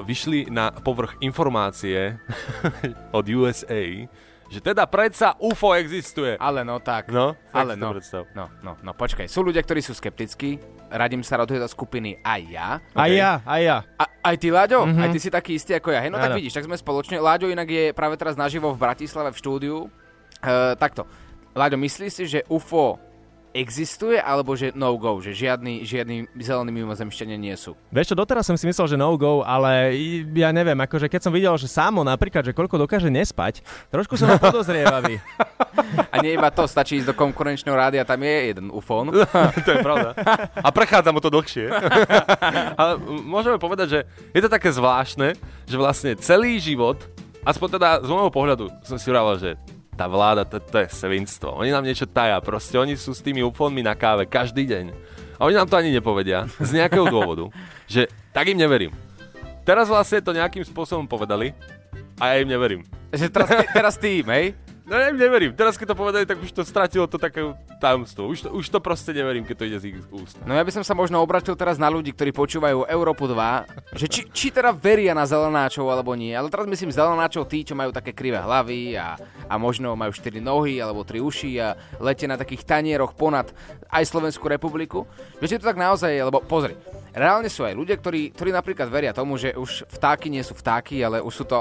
vyšli 0.00 0.48
na 0.48 0.72
povrch 0.72 1.20
informácie 1.20 2.16
od 3.18 3.24
USA, 3.36 4.08
že 4.48 4.64
teda 4.64 4.88
predsa 4.88 5.36
UFO 5.36 5.76
existuje. 5.76 6.40
Ale 6.40 6.64
no 6.64 6.80
tak. 6.80 7.12
No, 7.12 7.36
tak 7.52 7.68
ale 7.68 7.76
no, 7.76 7.92
predstav. 7.92 8.24
no, 8.32 8.48
no, 8.64 8.80
no, 8.80 8.96
počkaj. 8.96 9.28
Sú 9.28 9.44
ľudia, 9.44 9.60
ktorí 9.60 9.84
sú 9.84 9.92
skeptickí. 9.92 10.56
Radím 10.88 11.20
sa 11.20 11.36
do 11.36 11.44
tejto 11.44 11.68
skupiny 11.68 12.16
aj 12.24 12.40
ja. 12.48 12.68
Aj 12.96 13.10
ja, 13.12 13.44
aj 13.44 13.60
ja. 13.60 13.78
A, 14.00 14.08
aj 14.24 14.36
ty, 14.40 14.48
Láďo? 14.48 14.88
Mhm. 14.88 14.96
Mm-hmm. 14.96 15.04
Aj 15.04 15.08
ty 15.12 15.18
si 15.20 15.28
taký 15.28 15.52
istý 15.60 15.76
ako 15.76 15.92
ja. 15.92 16.00
Hej, 16.00 16.16
no 16.16 16.18
tak 16.18 16.32
Áno. 16.32 16.40
vidíš, 16.40 16.56
tak 16.56 16.64
sme 16.64 16.80
spoločne. 16.80 17.20
Láďo 17.20 17.52
inak 17.52 17.68
je 17.68 17.92
práve 17.92 18.16
teraz 18.16 18.40
naživo 18.40 18.72
v 18.72 18.80
Bratislave 18.80 19.36
v 19.36 19.36
štúdiu. 19.36 19.92
Uh, 20.40 20.72
takto. 20.80 21.04
Láďo, 21.52 21.76
myslíš 21.76 22.12
si, 22.12 22.24
že 22.24 22.40
UFO 22.48 23.10
existuje, 23.50 24.18
alebo 24.18 24.54
že 24.54 24.70
no 24.78 24.94
go, 24.94 25.18
že 25.18 25.34
žiadny, 25.34 25.82
žiadny 25.82 26.30
zelení 26.38 26.70
mimozemšťania 26.70 27.34
nie 27.34 27.54
sú? 27.58 27.74
Vieš 27.90 28.14
čo, 28.14 28.18
doteraz 28.18 28.46
som 28.46 28.54
si 28.54 28.66
myslel, 28.66 28.94
že 28.94 28.96
no 28.98 29.10
go, 29.18 29.42
ale 29.42 29.94
ja 30.34 30.54
neviem, 30.54 30.78
akože 30.78 31.10
keď 31.10 31.20
som 31.26 31.34
videl, 31.34 31.50
že 31.58 31.66
Samo 31.66 32.06
napríklad, 32.06 32.46
že 32.46 32.54
koľko 32.54 32.86
dokáže 32.86 33.10
nespať, 33.10 33.66
trošku 33.90 34.14
som 34.14 34.30
bol 34.30 34.42
podozrievavý. 34.50 35.18
A 36.14 36.22
nie 36.22 36.38
iba 36.38 36.50
to, 36.54 36.66
stačí 36.70 37.02
ísť 37.02 37.10
do 37.10 37.18
konkurenčného 37.18 37.74
rádia, 37.74 38.06
tam 38.06 38.22
je 38.22 38.54
jeden 38.54 38.70
UFO. 38.70 39.02
to 39.66 39.70
je 39.74 39.78
pravda. 39.82 40.14
A 40.54 40.70
prechádza 40.70 41.10
mu 41.10 41.18
to 41.18 41.30
dlhšie. 41.30 41.74
Ale 42.80 43.02
môžeme 43.02 43.58
povedať, 43.58 43.86
že 43.90 44.00
je 44.30 44.40
to 44.46 44.50
také 44.50 44.70
zvláštne, 44.70 45.34
že 45.66 45.76
vlastne 45.76 46.14
celý 46.22 46.62
život, 46.62 47.02
aspoň 47.42 47.68
teda 47.82 47.88
z 48.06 48.08
môjho 48.10 48.30
pohľadu, 48.30 48.70
som 48.86 48.94
si 48.94 49.10
hovoril, 49.10 49.42
že 49.42 49.50
tá 50.00 50.08
vláda, 50.08 50.48
to, 50.48 50.56
to 50.56 50.80
je 50.80 50.88
svinstvo. 50.88 51.60
Oni 51.60 51.68
nám 51.68 51.84
niečo 51.84 52.08
taja, 52.08 52.40
proste 52.40 52.80
oni 52.80 52.96
sú 52.96 53.12
s 53.12 53.20
tými 53.20 53.44
UFOnmi 53.44 53.84
na 53.84 53.92
káve 53.92 54.24
každý 54.24 54.64
deň. 54.64 54.96
A 55.36 55.44
oni 55.44 55.60
nám 55.60 55.68
to 55.68 55.76
ani 55.76 55.92
nepovedia, 55.92 56.48
z 56.56 56.80
nejakého 56.80 57.04
dôvodu, 57.12 57.52
že 57.84 58.08
tak 58.32 58.48
im 58.48 58.56
neverím. 58.56 58.96
Teraz 59.60 59.92
vlastne 59.92 60.24
to 60.24 60.32
nejakým 60.32 60.64
spôsobom 60.64 61.04
povedali 61.04 61.52
a 62.16 62.32
ja 62.32 62.40
im 62.40 62.48
neverím. 62.48 62.88
Že 63.12 63.28
teraz, 63.28 63.48
ty, 63.52 63.64
teraz 63.76 63.94
tým, 64.00 64.24
hej? 64.32 64.56
No 64.90 64.98
ja 64.98 65.06
im 65.06 65.14
neverím. 65.14 65.54
Teraz 65.54 65.78
keď 65.78 65.94
to 65.94 66.00
povedali, 66.02 66.26
tak 66.26 66.42
už 66.42 66.50
to 66.50 66.66
stratilo 66.66 67.06
to 67.06 67.14
také 67.14 67.46
tajomstvo. 67.78 68.26
Už 68.26 68.42
to, 68.42 68.48
už 68.50 68.74
to 68.74 68.82
proste 68.82 69.14
neverím, 69.14 69.46
keď 69.46 69.56
to 69.62 69.64
ide 69.70 69.78
z 69.78 69.84
ich 69.94 70.02
úst. 70.10 70.34
No 70.42 70.50
ja 70.50 70.66
by 70.66 70.74
som 70.74 70.82
sa 70.82 70.98
možno 70.98 71.22
obratil 71.22 71.54
teraz 71.54 71.78
na 71.78 71.86
ľudí, 71.86 72.10
ktorí 72.10 72.34
počúvajú 72.34 72.90
Európu 72.90 73.30
2, 73.30 73.94
že 73.94 74.10
či, 74.10 74.26
či 74.34 74.50
teda 74.50 74.74
veria 74.74 75.14
na 75.14 75.22
zelenáčov 75.30 75.86
alebo 75.86 76.18
nie. 76.18 76.34
Ale 76.34 76.50
teraz 76.50 76.66
myslím 76.66 76.90
zelenáčov 76.90 77.46
tí, 77.46 77.62
čo 77.62 77.78
majú 77.78 77.94
také 77.94 78.10
krivé 78.10 78.42
hlavy 78.42 78.98
a, 78.98 79.14
a 79.46 79.54
možno 79.62 79.94
majú 79.94 80.10
4 80.10 80.42
nohy 80.42 80.82
alebo 80.82 81.06
3 81.06 81.22
uši 81.22 81.62
a 81.62 81.78
letia 82.02 82.26
na 82.26 82.34
takých 82.34 82.66
tanieroch 82.66 83.14
ponad 83.14 83.54
aj 83.90 84.06
Slovenskú 84.06 84.46
republiku. 84.46 85.04
Viete, 85.42 85.58
to 85.58 85.66
tak 85.66 85.78
naozaj, 85.78 86.10
je, 86.10 86.22
lebo 86.22 86.38
pozri, 86.42 86.78
reálne 87.10 87.50
sú 87.50 87.66
aj 87.66 87.74
ľudia, 87.74 87.98
ktorí, 87.98 88.30
ktorí 88.34 88.50
napríklad 88.54 88.86
veria 88.86 89.10
tomu, 89.10 89.34
že 89.34 89.54
už 89.54 89.90
vtáky 89.90 90.30
nie 90.30 90.42
sú 90.46 90.54
vtáky, 90.54 91.02
ale 91.02 91.18
už 91.18 91.34
sú 91.34 91.44
to 91.44 91.58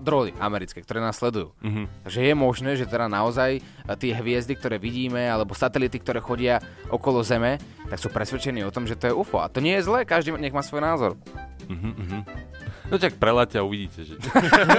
drony 0.00 0.30
americké, 0.38 0.80
ktoré 0.80 1.02
nás 1.02 1.18
sledujú. 1.18 1.50
Mm-hmm. 1.62 1.84
Takže 2.06 2.20
je 2.22 2.34
možné, 2.34 2.70
že 2.78 2.86
teda 2.86 3.10
naozaj 3.10 3.58
a, 3.86 3.98
tie 3.98 4.14
hviezdy, 4.14 4.54
ktoré 4.54 4.78
vidíme, 4.78 5.26
alebo 5.26 5.58
satelity, 5.58 5.98
ktoré 5.98 6.22
chodia 6.22 6.62
okolo 6.88 7.26
Zeme, 7.26 7.58
tak 7.90 7.98
sú 7.98 8.08
presvedčení 8.08 8.62
o 8.62 8.72
tom, 8.72 8.86
že 8.86 8.96
to 8.96 9.10
je 9.10 9.16
UFO. 9.16 9.42
A 9.42 9.50
to 9.50 9.58
nie 9.58 9.76
je 9.76 9.86
zlé, 9.86 10.06
každý 10.06 10.32
nech 10.38 10.54
má 10.54 10.62
svoj 10.62 10.80
názor. 10.86 11.18
No 12.90 12.98
tak 12.98 13.14
preľaďte 13.16 13.56
a 13.58 13.62
uvidíte, 13.62 14.00
že... 14.02 14.18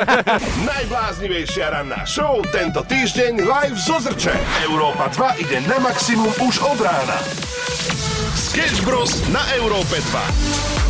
Najbláznivejšia 0.74 1.72
ranná 1.72 2.04
show 2.04 2.44
tento 2.52 2.84
týždeň 2.84 3.48
live 3.48 3.78
zo 3.80 3.98
Zrče. 4.04 4.36
Európa 4.68 5.08
2 5.08 5.44
ide 5.48 5.64
na 5.66 5.80
maximum 5.80 6.32
už 6.44 6.60
od 6.62 6.80
rána. 6.84 7.18
Sketch 8.36 8.84
Bros. 8.84 9.24
na 9.32 9.42
Európe 9.56 9.98
2. 9.98 10.84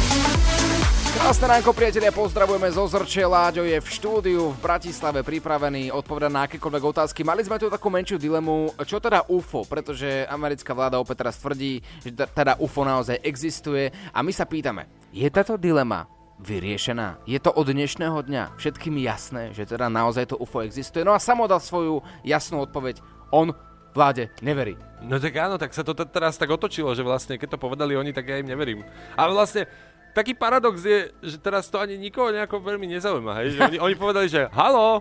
Krásne 1.13 1.45
ránko, 1.45 1.71
priatelia, 1.77 2.11
pozdravujeme 2.11 2.67
zo 2.73 2.89
Zrče. 2.89 3.23
Láďo 3.29 3.63
je 3.63 3.77
v 3.79 3.87
štúdiu 3.87 4.51
v 4.51 4.59
Bratislave 4.59 5.21
pripravený 5.21 5.93
odpovedať 5.93 6.31
na 6.33 6.49
akékoľvek 6.49 6.83
otázky. 6.83 7.21
Mali 7.21 7.45
sme 7.45 7.61
tu 7.61 7.69
takú 7.69 7.87
menšiu 7.87 8.19
dilemu, 8.19 8.75
čo 8.83 8.99
teda 8.99 9.29
UFO, 9.29 9.63
pretože 9.63 10.25
americká 10.27 10.73
vláda 10.75 10.99
opäť 10.99 11.23
teraz 11.23 11.39
tvrdí, 11.39 11.79
že 12.01 12.11
teda 12.11 12.59
UFO 12.59 12.83
naozaj 12.83 13.21
existuje 13.23 13.93
a 14.11 14.19
my 14.19 14.33
sa 14.33 14.43
pýtame, 14.43 14.89
je 15.13 15.29
táto 15.31 15.55
dilema 15.55 16.09
vyriešená? 16.43 17.23
Je 17.23 17.39
to 17.39 17.55
od 17.55 17.71
dnešného 17.71 18.19
dňa 18.27 18.59
všetkým 18.59 18.99
jasné, 18.99 19.55
že 19.55 19.63
teda 19.63 19.87
naozaj 19.87 20.35
to 20.35 20.35
UFO 20.35 20.61
existuje? 20.61 21.07
No 21.07 21.15
a 21.15 21.23
samo 21.23 21.47
dal 21.47 21.63
svoju 21.63 22.03
jasnú 22.27 22.59
odpoveď, 22.67 22.99
on 23.31 23.55
vláde 23.95 24.27
neverí. 24.43 24.75
No 24.99 25.17
tak 25.17 25.33
áno, 25.39 25.55
tak 25.55 25.71
sa 25.71 25.81
to 25.87 25.95
t- 25.95 26.09
teraz 26.11 26.35
tak 26.35 26.51
otočilo, 26.51 26.91
že 26.91 27.05
vlastne 27.05 27.39
keď 27.39 27.55
to 27.55 27.63
povedali 27.63 27.95
oni, 27.95 28.11
tak 28.11 28.27
ja 28.27 28.41
im 28.43 28.49
neverím. 28.49 28.83
Ale 29.15 29.31
vlastne 29.31 29.69
taký 30.11 30.35
paradox 30.35 30.83
je, 30.83 31.09
že 31.23 31.37
teraz 31.39 31.71
to 31.71 31.79
ani 31.79 31.95
nikoho 31.95 32.29
nejako 32.29 32.59
veľmi 32.59 32.89
nezaujíma, 32.99 33.33
hej? 33.41 33.47
Že 33.55 33.59
oni, 33.73 33.77
oni 33.79 33.95
povedali, 33.95 34.27
že 34.27 34.49
halo, 34.51 34.99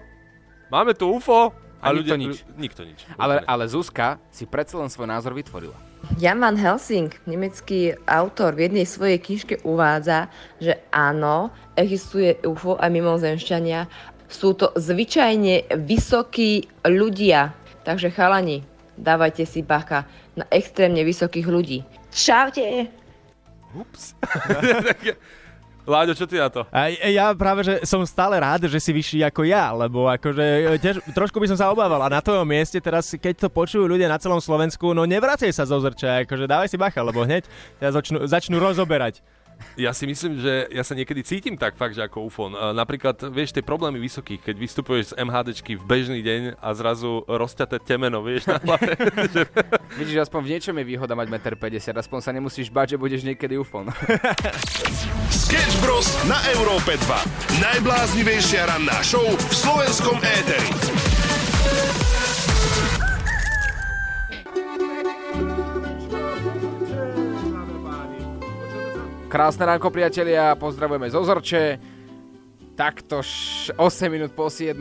máme 0.70 0.94
tu 0.94 1.11
UFO. 1.11 1.50
A 1.82 1.90
nikto 1.90 2.14
nič. 2.14 2.46
Nikto 2.54 2.82
nič. 2.86 3.02
Ale, 3.18 3.42
ale 3.42 3.66
Zuzka 3.66 4.22
si 4.30 4.46
predsa 4.46 4.78
len 4.78 4.86
svoj 4.86 5.10
názor 5.10 5.34
vytvorila. 5.34 5.74
Jan 6.18 6.38
van 6.38 6.54
Helsing, 6.54 7.10
nemecký 7.26 7.98
autor, 8.06 8.54
v 8.54 8.70
jednej 8.70 8.86
svojej 8.86 9.18
knižke 9.18 9.54
uvádza, 9.66 10.30
že 10.62 10.78
áno, 10.94 11.50
existuje 11.74 12.38
UFO 12.46 12.78
a 12.78 12.86
mimozemšťania. 12.86 13.90
Sú 14.30 14.54
to 14.54 14.70
zvyčajne 14.78 15.74
vysokí 15.82 16.70
ľudia. 16.86 17.50
Takže 17.82 18.14
chalani, 18.14 18.62
dávajte 18.94 19.42
si 19.42 19.66
bacha 19.66 20.06
na 20.38 20.46
extrémne 20.54 21.02
vysokých 21.02 21.46
ľudí. 21.50 21.82
Čaute! 22.14 22.86
Ups. 23.74 24.14
Láďo, 25.82 26.14
čo 26.14 26.30
ty 26.30 26.38
na 26.38 26.46
to? 26.46 26.62
Ja 27.10 27.34
práve, 27.34 27.66
že 27.66 27.74
som 27.82 28.06
stále 28.06 28.38
rád, 28.38 28.70
že 28.70 28.78
si 28.78 28.94
vyšší 28.94 29.26
ako 29.26 29.42
ja, 29.42 29.74
lebo 29.74 30.06
akože 30.06 30.78
tiež, 30.78 31.02
trošku 31.10 31.42
by 31.42 31.50
som 31.50 31.58
sa 31.58 31.74
obával 31.74 31.98
a 31.98 32.06
na 32.06 32.22
tvojom 32.22 32.46
mieste 32.46 32.78
teraz, 32.78 33.10
keď 33.18 33.46
to 33.46 33.48
počujú 33.50 33.90
ľudia 33.90 34.06
na 34.06 34.14
celom 34.22 34.38
Slovensku, 34.38 34.94
no 34.94 35.02
nevracej 35.02 35.50
sa 35.50 35.66
zo 35.66 35.82
zrča, 35.82 36.22
akože 36.22 36.46
dávaj 36.46 36.70
si 36.70 36.78
bacha, 36.78 37.02
lebo 37.02 37.26
hneď 37.26 37.50
ťa 37.82 37.98
začnú, 37.98 38.18
začnú 38.30 38.62
rozoberať. 38.62 39.26
Ja 39.78 39.97
si 39.97 40.04
myslím, 40.04 40.38
že 40.40 40.69
ja 40.69 40.85
sa 40.85 40.92
niekedy 40.92 41.25
cítim 41.25 41.57
tak 41.57 41.75
fakt, 41.81 41.97
že 41.97 42.04
ako 42.04 42.28
UFO. 42.28 42.52
Uh, 42.52 42.76
napríklad, 42.76 43.16
vieš, 43.33 43.57
tie 43.57 43.64
problémy 43.64 43.97
vysokých, 43.99 44.52
keď 44.52 44.57
vystupuješ 44.59 45.04
z 45.12 45.16
MHDčky 45.23 45.81
v 45.81 45.85
bežný 45.85 46.21
deň 46.21 46.61
a 46.61 46.69
zrazu 46.76 47.25
rozťaté 47.25 47.81
temeno, 47.81 48.21
vieš, 48.21 48.49
na 48.49 48.61
hlave. 48.61 48.92
že 49.35 49.42
Vidíš, 49.97 50.28
aspoň 50.28 50.40
v 50.45 50.49
niečom 50.57 50.75
je 50.76 50.85
výhoda 50.85 51.12
mať 51.16 51.28
1,50 51.57 51.92
m, 51.92 51.97
aspoň 52.00 52.19
sa 52.21 52.31
nemusíš 52.33 52.69
bať, 52.73 52.97
že 52.97 53.00
budeš 53.00 53.23
niekedy 53.25 53.57
UFO. 53.61 53.85
Sketch 55.45 55.76
Bros. 55.85 56.09
na 56.28 56.38
Európe 56.57 56.97
2. 56.97 57.61
Najbláznivejšia 57.61 58.69
ranná 58.69 59.00
show 59.04 59.25
v 59.25 59.52
slovenskom 59.52 60.16
éteri. 60.21 60.71
Krásne 69.32 69.64
ránko, 69.64 69.88
priatelia, 69.88 70.52
pozdravujeme 70.60 71.08
zo 71.08 71.24
Zorče. 71.24 71.80
Takto 72.76 73.24
š- 73.24 73.72
8 73.80 74.12
minút 74.12 74.36
po 74.36 74.52
7. 74.52 74.76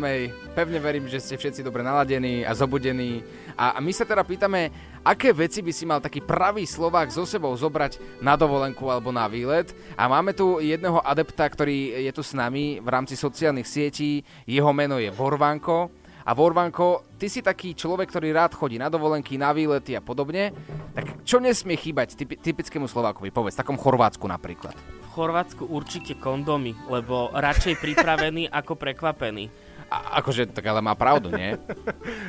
Pevne 0.51 0.75
verím, 0.83 1.07
že 1.07 1.23
ste 1.23 1.39
všetci 1.39 1.63
dobre 1.63 1.79
naladení 1.87 2.43
a 2.43 2.51
zobudení. 2.51 3.23
A 3.55 3.79
my 3.79 3.95
sa 3.95 4.03
teda 4.03 4.27
pýtame, 4.27 4.67
aké 5.07 5.31
veci 5.31 5.63
by 5.63 5.71
si 5.71 5.87
mal 5.87 6.03
taký 6.03 6.19
pravý 6.19 6.67
Slovák 6.67 7.07
so 7.15 7.23
sebou 7.23 7.55
zobrať 7.55 8.19
na 8.19 8.35
dovolenku 8.35 8.91
alebo 8.91 9.15
na 9.15 9.23
výlet. 9.31 9.71
A 9.95 10.11
máme 10.11 10.35
tu 10.35 10.59
jedného 10.59 10.99
adepta, 10.99 11.47
ktorý 11.47 12.03
je 12.03 12.11
tu 12.11 12.19
s 12.19 12.35
nami 12.35 12.83
v 12.83 12.87
rámci 12.91 13.15
sociálnych 13.15 13.71
sietí. 13.71 14.19
Jeho 14.43 14.75
meno 14.75 14.99
je 14.99 15.15
Vorvanko. 15.15 15.87
A 16.21 16.31
Vorvanko, 16.37 17.05
ty 17.17 17.27
si 17.27 17.41
taký 17.41 17.73
človek, 17.73 18.09
ktorý 18.09 18.33
rád 18.35 18.53
chodí 18.53 18.77
na 18.77 18.87
dovolenky, 18.87 19.37
na 19.37 19.51
výlety 19.51 19.97
a 19.97 20.01
podobne. 20.01 20.53
Tak 20.93 21.25
čo 21.25 21.41
nesmie 21.41 21.77
chýbať 21.77 22.13
typi- 22.17 22.37
typickému 22.37 22.85
Slovákovi? 22.85 23.33
Povedz, 23.33 23.57
takom 23.57 23.79
Chorvátsku 23.79 24.25
napríklad. 24.29 24.75
V 24.77 25.07
Chorvátsku 25.13 25.67
určite 25.67 26.15
kondomy, 26.19 26.77
lebo 26.87 27.33
radšej 27.33 27.81
pripravený 27.81 28.51
ako 28.59 28.77
prekvapený. 28.77 29.49
A, 29.91 30.23
akože, 30.23 30.47
tak 30.55 30.63
ale 30.71 30.79
má 30.79 30.95
pravdu, 30.95 31.33
nie? 31.33 31.55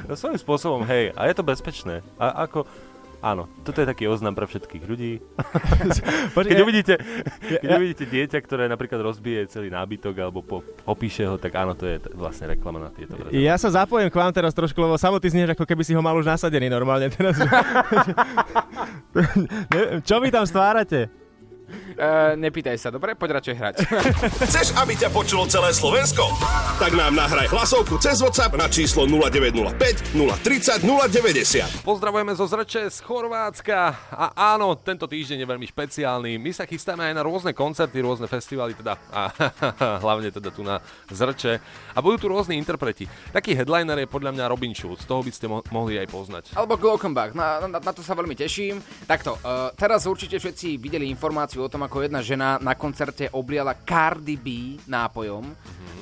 No, 0.03 0.19
svojím 0.19 0.35
spôsobom, 0.35 0.83
hej, 0.83 1.15
a 1.15 1.31
je 1.31 1.35
to 1.39 1.47
bezpečné. 1.47 2.03
A 2.19 2.51
ako, 2.51 2.67
áno, 3.23 3.47
toto 3.63 3.79
je 3.79 3.87
taký 3.87 4.11
oznam 4.11 4.35
pre 4.35 4.51
všetkých 4.51 4.85
ľudí. 4.85 5.23
Keď 6.35 6.59
uvidíte, 6.61 6.99
keď 7.63 7.71
uvidíte 7.79 8.05
dieťa, 8.11 8.39
ktoré 8.43 8.67
napríklad 8.67 8.99
rozbije 8.99 9.47
celý 9.47 9.71
nábytok 9.71 10.19
alebo 10.19 10.43
po, 10.43 10.67
popíše 10.83 11.31
ho, 11.31 11.39
tak 11.39 11.55
áno, 11.55 11.79
to 11.79 11.87
je 11.87 12.03
t- 12.03 12.11
vlastne 12.13 12.51
reklama 12.51 12.83
na 12.83 12.91
tieto 12.91 13.15
veci. 13.15 13.39
Ja 13.39 13.55
sa 13.57 13.71
zapojím 13.71 14.11
k 14.11 14.19
vám 14.19 14.35
teraz 14.35 14.53
trošku, 14.53 14.83
lebo 14.83 14.99
samotný 14.99 15.31
znieš, 15.31 15.55
ako 15.55 15.65
keby 15.65 15.83
si 15.87 15.95
ho 15.95 16.03
mal 16.03 16.19
už 16.19 16.27
nasadený 16.27 16.67
normálne 16.67 17.07
teraz. 17.15 17.39
Čo 20.09 20.19
vy 20.19 20.29
tam 20.35 20.45
stvárate? 20.45 21.22
E, 21.73 22.37
nepýtaj 22.37 22.77
sa, 22.77 22.89
dobre? 22.93 23.17
Poď 23.17 23.41
radšej 23.41 23.55
hrať. 23.57 23.75
Chceš, 24.49 24.67
aby 24.77 24.97
ťa 24.97 25.09
počulo 25.13 25.49
celé 25.49 25.73
Slovensko? 25.73 26.29
Tak 26.77 26.93
nám 26.93 27.17
nahraj 27.17 27.49
hlasovku 27.49 27.97
cez 28.01 28.21
WhatsApp 28.21 28.53
na 28.57 28.69
číslo 28.69 29.09
0905 29.09 30.13
030 30.13 30.85
090. 30.85 31.85
Pozdravujeme 31.85 32.37
zo 32.37 32.45
Zreče 32.45 32.93
z 32.93 32.99
Chorvátska 33.01 33.97
a 34.13 34.57
áno, 34.57 34.77
tento 34.77 35.09
týždeň 35.09 35.45
je 35.45 35.49
veľmi 35.49 35.67
špeciálny. 35.69 36.37
My 36.37 36.53
sa 36.53 36.69
chystáme 36.69 37.09
aj 37.09 37.15
na 37.17 37.23
rôzne 37.25 37.57
koncerty, 37.57 38.05
rôzne 38.05 38.29
festivaly 38.29 38.77
teda 38.77 39.01
a 39.09 39.33
hlavne 40.05 40.29
teda 40.29 40.53
tu 40.53 40.61
na 40.61 40.81
Zreče 41.09 41.61
a 41.97 41.99
budú 42.05 42.25
tu 42.25 42.27
rôzni 42.29 42.61
interpreti. 42.61 43.09
Taký 43.33 43.57
headliner 43.57 44.05
je 44.05 44.09
podľa 44.09 44.37
mňa 44.37 44.45
Robin 44.51 44.73
Schulz, 44.77 45.05
toho 45.09 45.25
by 45.25 45.33
ste 45.33 45.49
mo- 45.49 45.65
mohli 45.73 45.97
aj 45.97 46.09
poznať. 46.09 46.45
Alebo 46.53 46.77
Glockenbach, 46.77 47.33
na, 47.33 47.65
na, 47.65 47.79
na 47.81 47.93
to 47.93 48.05
sa 48.05 48.13
veľmi 48.13 48.37
teším. 48.37 48.81
Takto, 49.09 49.39
uh, 49.41 49.71
teraz 49.79 50.05
určite 50.05 50.37
všetci 50.37 50.77
videli 50.77 51.09
informáciu 51.09 51.62
o 51.65 51.73
tom, 51.73 51.87
ako 51.87 52.03
jedna 52.03 52.21
žena 52.21 52.59
na 52.59 52.75
koncerte 52.75 53.31
obliala 53.31 53.79
Cardi 53.87 54.35
B 54.35 54.79
nápojom 54.91 55.47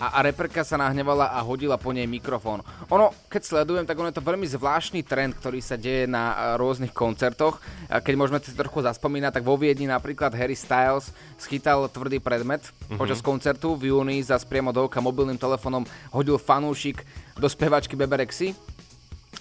a, 0.00 0.16
a 0.16 0.18
reperka 0.24 0.64
sa 0.64 0.80
nahnevala 0.80 1.28
a 1.28 1.44
hodila 1.44 1.76
po 1.76 1.92
nej 1.92 2.08
mikrofón. 2.08 2.64
Ono, 2.88 3.12
keď 3.28 3.42
sledujem, 3.44 3.84
tak 3.84 4.00
ono 4.00 4.08
je 4.08 4.16
to 4.16 4.24
veľmi 4.24 4.48
zvláštny 4.48 5.04
trend, 5.04 5.36
ktorý 5.36 5.60
sa 5.60 5.76
deje 5.76 6.08
na 6.08 6.56
rôznych 6.56 6.96
koncertoch. 6.96 7.60
A 7.92 8.00
keď 8.00 8.14
môžeme 8.16 8.40
si 8.40 8.56
trochu 8.56 8.80
zaspomínať, 8.80 9.36
tak 9.36 9.44
vo 9.44 9.60
Viedni 9.60 9.84
napríklad 9.84 10.32
Harry 10.32 10.56
Styles 10.56 11.12
schytal 11.36 11.84
tvrdý 11.92 12.16
predmet 12.16 12.64
počas 12.96 13.20
koncertu 13.20 13.76
v 13.76 13.92
júni 13.92 14.24
zas 14.24 14.48
priamo 14.48 14.72
do 14.72 14.88
oka 14.88 15.04
mobilným 15.04 15.36
telefónom 15.36 15.84
hodil 16.10 16.40
fanúšik 16.40 17.04
do 17.36 17.46
spevačky 17.46 17.92
Beberexy 17.94 18.56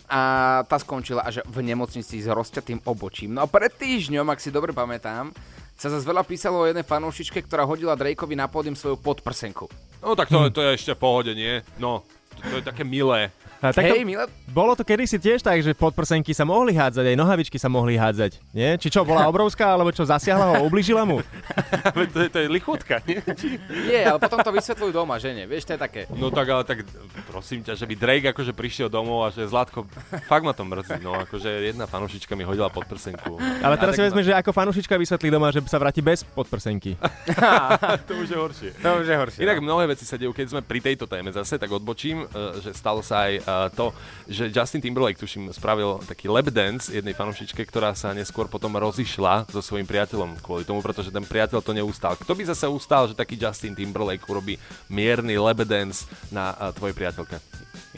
a 0.10 0.22
tá 0.66 0.78
skončila 0.82 1.22
až 1.22 1.46
v 1.46 1.62
nemocnici 1.62 2.18
s 2.22 2.28
rozťatým 2.28 2.82
obočím. 2.86 3.38
No 3.38 3.46
a 3.46 3.48
pred 3.50 3.70
týždňom, 3.74 4.26
ak 4.30 4.42
si 4.42 4.50
dobre 4.50 4.74
pamätám, 4.74 5.30
sa 5.80 5.88
zase 5.88 6.04
veľa 6.04 6.28
písalo 6.28 6.60
o 6.60 6.68
jednej 6.68 6.84
fanúšičke, 6.84 7.40
ktorá 7.48 7.64
hodila 7.64 7.96
Drakeovi 7.96 8.36
na 8.36 8.52
pódium 8.52 8.76
svoju 8.76 9.00
podprsenku. 9.00 9.72
No 10.04 10.12
tak 10.12 10.28
to, 10.28 10.52
to 10.52 10.60
je 10.60 10.76
ešte 10.76 10.92
v 10.92 11.00
pohode, 11.00 11.32
nie? 11.32 11.64
No, 11.80 12.04
to, 12.36 12.42
to 12.52 12.56
je 12.60 12.64
také 12.68 12.84
milé. 12.84 13.32
A 13.60 13.76
tak 13.76 13.92
Hej, 13.92 14.04
to, 14.04 14.08
milé, 14.08 14.24
bolo 14.56 14.72
to 14.72 14.88
kedysi 14.88 15.20
tiež 15.20 15.44
tak, 15.44 15.60
že 15.60 15.76
podprsenky 15.76 16.32
sa 16.32 16.48
mohli 16.48 16.72
hádzať, 16.72 17.12
aj 17.12 17.18
nohavičky 17.20 17.60
sa 17.60 17.68
mohli 17.68 18.00
hádzať. 18.00 18.40
Nie? 18.56 18.80
Či 18.80 18.88
čo, 18.88 19.04
bola 19.04 19.28
obrovská, 19.32 19.76
alebo 19.76 19.92
čo, 19.92 20.08
zasiahla 20.08 20.56
ho, 20.56 20.68
ubližila 20.68 21.04
mu? 21.04 21.20
To, 22.10 22.20
je- 22.26 22.32
to 22.32 22.40
je 22.42 22.48
lichotka, 22.50 23.04
nie? 23.06 23.20
Nie, 23.70 24.10
ale 24.10 24.18
potom 24.18 24.40
to 24.42 24.50
vysvetľujú 24.56 24.92
doma, 24.94 25.20
že 25.20 25.36
nie? 25.36 25.46
Vieš, 25.46 25.68
to 25.68 25.72
je 25.76 25.80
také. 25.80 26.02
No 26.16 26.32
tak 26.32 26.48
ale 26.48 26.64
tak 26.64 26.88
prosím 27.28 27.62
ťa, 27.62 27.76
že 27.76 27.86
by 27.86 27.94
Drake 28.00 28.28
akože 28.32 28.56
prišiel 28.56 28.88
domov 28.88 29.28
a 29.28 29.30
že 29.30 29.46
Zlatko, 29.46 29.86
fakt 30.26 30.46
ma 30.48 30.56
to 30.56 30.64
mrzí, 30.64 31.04
no 31.04 31.14
akože 31.14 31.50
jedna 31.70 31.86
fanušička 31.86 32.34
mi 32.34 32.48
hodila 32.48 32.72
pod 32.72 32.88
prsenku. 32.88 33.38
Ale 33.60 33.76
teraz 33.78 34.00
si 34.00 34.02
vezme, 34.02 34.24
že 34.24 34.34
ako 34.34 34.50
fanúšička 34.56 34.96
vysvetlí 34.96 35.30
doma, 35.30 35.52
že 35.52 35.60
sa 35.68 35.78
vráti 35.78 36.00
bez 36.00 36.24
podprsenky. 36.24 36.96
to 38.10 38.14
už 38.18 38.28
je 38.32 38.38
horšie. 38.38 38.70
To 38.80 38.90
už 39.04 39.06
je 39.06 39.16
horšie. 39.16 39.40
Inak 39.44 39.60
no. 39.62 39.70
mnohé 39.70 39.94
veci 39.94 40.08
sa 40.08 40.16
dejú, 40.16 40.32
keď 40.32 40.46
sme 40.56 40.62
pri 40.64 40.80
tejto 40.80 41.06
téme 41.06 41.30
zase, 41.30 41.60
tak 41.60 41.70
odbočím, 41.70 42.26
e, 42.26 42.64
že 42.64 42.72
stalo 42.74 43.04
sa 43.04 43.28
aj 43.28 43.34
e, 43.38 43.42
to, 43.74 43.92
že 44.30 44.54
Justin 44.54 44.82
Timberlake, 44.82 45.20
tuším, 45.20 45.50
spravil 45.50 46.02
taký 46.06 46.30
lap 46.30 46.50
dance 46.54 46.94
jednej 46.94 47.18
fanúšičke, 47.18 47.66
ktorá 47.66 47.98
sa 47.98 48.14
neskôr 48.14 48.46
potom 48.46 48.74
rozišla 48.78 49.50
so 49.50 49.60
svojím 49.60 49.90
priateľom 49.90 50.38
kvôli 50.40 50.64
tomu, 50.64 50.80
pretože 50.86 51.10
ten 51.10 51.26
priateľ 51.26 51.60
to 51.60 51.74
neustal. 51.74 52.14
Kto 52.16 52.38
by 52.38 52.44
zase 52.50 52.70
ustal, 52.70 53.10
že 53.10 53.18
taký 53.18 53.36
Justin 53.36 53.74
Timberlake 53.74 54.26
urobí 54.30 54.56
mierny 54.88 55.36
lap 55.42 55.66
dance 55.66 56.06
na 56.30 56.54
tvojej 56.78 56.96
priateľke? 56.96 57.38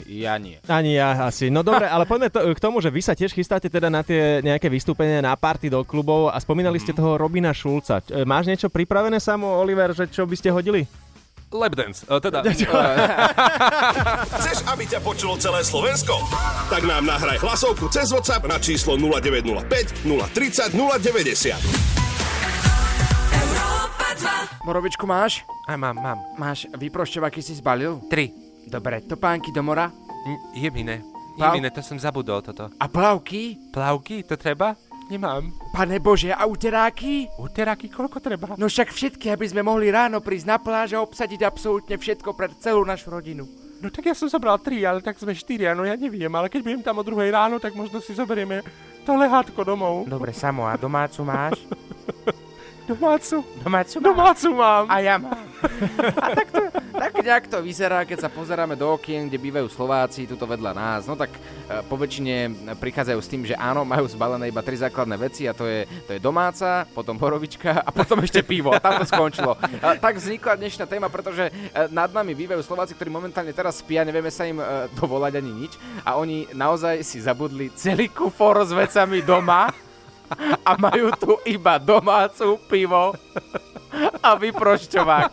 Ja 0.08 0.40
nie. 0.40 0.56
Ani 0.64 0.96
ja 0.96 1.28
asi. 1.28 1.52
No 1.52 1.60
dobre, 1.60 1.84
ale 1.84 2.08
poďme 2.08 2.32
to, 2.32 2.40
k 2.56 2.64
tomu, 2.64 2.80
že 2.80 2.88
vy 2.88 3.04
sa 3.04 3.12
tiež 3.12 3.36
chystáte 3.36 3.68
teda 3.68 3.92
na 3.92 4.00
tie 4.00 4.40
nejaké 4.40 4.72
vystúpenia 4.72 5.20
na 5.20 5.36
party 5.36 5.68
do 5.68 5.84
klubov 5.84 6.32
a 6.32 6.40
spomínali 6.40 6.80
ste 6.80 6.96
toho 6.96 7.20
Robina 7.20 7.52
Šulca. 7.52 8.00
E, 8.08 8.24
Máš 8.24 8.48
niečo 8.48 8.72
pripravené 8.72 9.20
samo, 9.20 9.60
Oliver, 9.60 9.92
že 9.92 10.08
čo 10.08 10.24
by 10.24 10.32
ste 10.32 10.48
hodili? 10.48 10.88
Lap 11.52 11.76
dance, 11.76 12.00
e, 12.08 12.16
teda... 12.16 12.40
Chceš, 14.40 14.64
aby 14.64 14.88
ťa 14.88 15.04
počulo 15.04 15.36
celé 15.36 15.60
Slovensko? 15.60 16.16
Tak 16.72 16.82
nám 16.82 17.04
nahraj 17.04 17.36
hlasovku 17.38 17.92
cez 17.92 18.08
WhatsApp 18.08 18.48
na 18.48 18.56
číslo 18.56 18.96
0905 18.96 20.00
030 20.00 20.72
090. 20.72 21.52
Európa 23.32 24.08
2. 24.16 24.64
Borovičku 24.64 25.04
máš? 25.04 25.44
Aj 25.68 25.76
mám, 25.76 25.94
mám. 25.94 26.18
Máš 26.40 26.66
vyprošťovaky 26.72 27.38
si 27.38 27.52
zbalil? 27.54 28.00
Tri. 28.08 28.32
Dobre, 28.64 29.04
topánky 29.04 29.52
do 29.52 29.60
mora? 29.60 29.92
Jemine. 30.56 31.04
Plau- 31.36 31.52
Jemine, 31.52 31.68
to 31.68 31.84
som 31.84 31.96
zabudol 31.96 32.40
toto. 32.40 32.72
A 32.76 32.86
plavky? 32.88 33.56
Plavky, 33.72 34.24
to 34.24 34.36
treba? 34.36 34.76
Nemám. 35.12 35.52
Pane 35.76 36.00
Bože, 36.00 36.32
a 36.32 36.48
uteráky? 36.48 37.28
Uteráky, 37.36 37.92
koľko 37.92 38.16
treba? 38.16 38.56
No 38.56 38.64
však 38.64 38.88
všetky, 38.88 39.28
aby 39.28 39.44
sme 39.44 39.60
mohli 39.60 39.92
ráno 39.92 40.24
prísť 40.24 40.48
na 40.48 40.56
pláž 40.56 40.96
a 40.96 41.04
obsadiť 41.04 41.44
absolútne 41.44 42.00
všetko 42.00 42.32
pre 42.32 42.48
celú 42.56 42.80
našu 42.80 43.12
rodinu. 43.12 43.44
No 43.84 43.92
tak 43.92 44.08
ja 44.08 44.16
som 44.16 44.32
zobral 44.32 44.56
tri, 44.56 44.80
ale 44.88 45.04
tak 45.04 45.20
sme 45.20 45.36
štyria, 45.36 45.76
no 45.76 45.84
ja 45.84 46.00
neviem, 46.00 46.32
ale 46.32 46.48
keď 46.48 46.60
budem 46.64 46.82
tam 46.86 46.96
o 46.96 47.04
druhej 47.04 47.28
ráno, 47.28 47.60
tak 47.60 47.76
možno 47.76 48.00
si 48.00 48.16
zoberieme 48.16 48.64
to 49.04 49.12
lehátko 49.12 49.60
domov. 49.68 50.08
Dobre, 50.08 50.32
Samo, 50.32 50.64
a 50.64 50.80
domácu 50.80 51.28
máš? 51.28 51.60
Domácu. 52.86 53.46
Domácu 53.62 53.96
máš? 54.00 54.06
Domácu 54.10 54.48
mám. 54.54 54.84
A 54.90 54.96
ja 54.98 55.16
mám. 55.18 55.52
A 56.24 56.26
tak, 56.34 56.48
to, 56.50 56.60
tak 56.90 57.12
nejak 57.22 57.44
to 57.46 57.62
vyzerá, 57.62 58.02
keď 58.02 58.26
sa 58.26 58.30
pozeráme 58.30 58.74
do 58.74 58.90
okien, 58.90 59.30
kde 59.30 59.38
bývajú 59.38 59.70
Slováci, 59.70 60.26
tuto 60.26 60.42
vedľa 60.42 60.72
nás. 60.74 61.06
No 61.06 61.14
tak 61.14 61.30
e, 61.30 61.38
po 61.86 61.94
väčšine 61.94 62.50
prichádzajú 62.82 63.20
s 63.22 63.30
tým, 63.30 63.42
že 63.46 63.54
áno, 63.54 63.86
majú 63.86 64.02
zbalené 64.10 64.50
iba 64.50 64.58
tri 64.66 64.74
základné 64.74 65.16
veci 65.22 65.46
a 65.46 65.54
to 65.54 65.70
je, 65.70 65.86
to 66.06 66.18
je 66.18 66.20
domáca, 66.20 66.82
potom 66.90 67.14
borovička 67.14 67.86
a 67.86 67.90
potom 67.94 68.18
ešte 68.26 68.42
pivo. 68.42 68.74
A 68.74 68.82
tam 68.82 68.98
to 68.98 69.06
skončilo. 69.06 69.54
A 69.78 69.94
tak 69.94 70.18
vznikla 70.18 70.58
dnešná 70.58 70.84
téma, 70.90 71.06
pretože 71.06 71.46
e, 71.46 71.52
nad 71.94 72.10
nami 72.10 72.34
bývajú 72.34 72.66
Slováci, 72.66 72.98
ktorí 72.98 73.14
momentálne 73.14 73.54
teraz 73.54 73.78
spia, 73.78 74.02
nevieme 74.02 74.34
sa 74.34 74.42
im 74.42 74.58
e, 74.58 74.90
dovolať 74.98 75.38
ani 75.38 75.52
nič 75.54 75.72
a 76.02 76.18
oni 76.18 76.50
naozaj 76.50 77.06
si 77.06 77.22
zabudli 77.22 77.70
celý 77.78 78.10
kufor 78.10 78.66
s 78.66 78.74
vecami 78.74 79.22
doma 79.22 79.70
a 80.64 80.72
majú 80.78 81.10
tu 81.18 81.32
iba 81.44 81.78
domácu 81.78 82.58
pivo 82.68 83.12
a 84.22 84.30
vyprošťovák. 84.36 85.32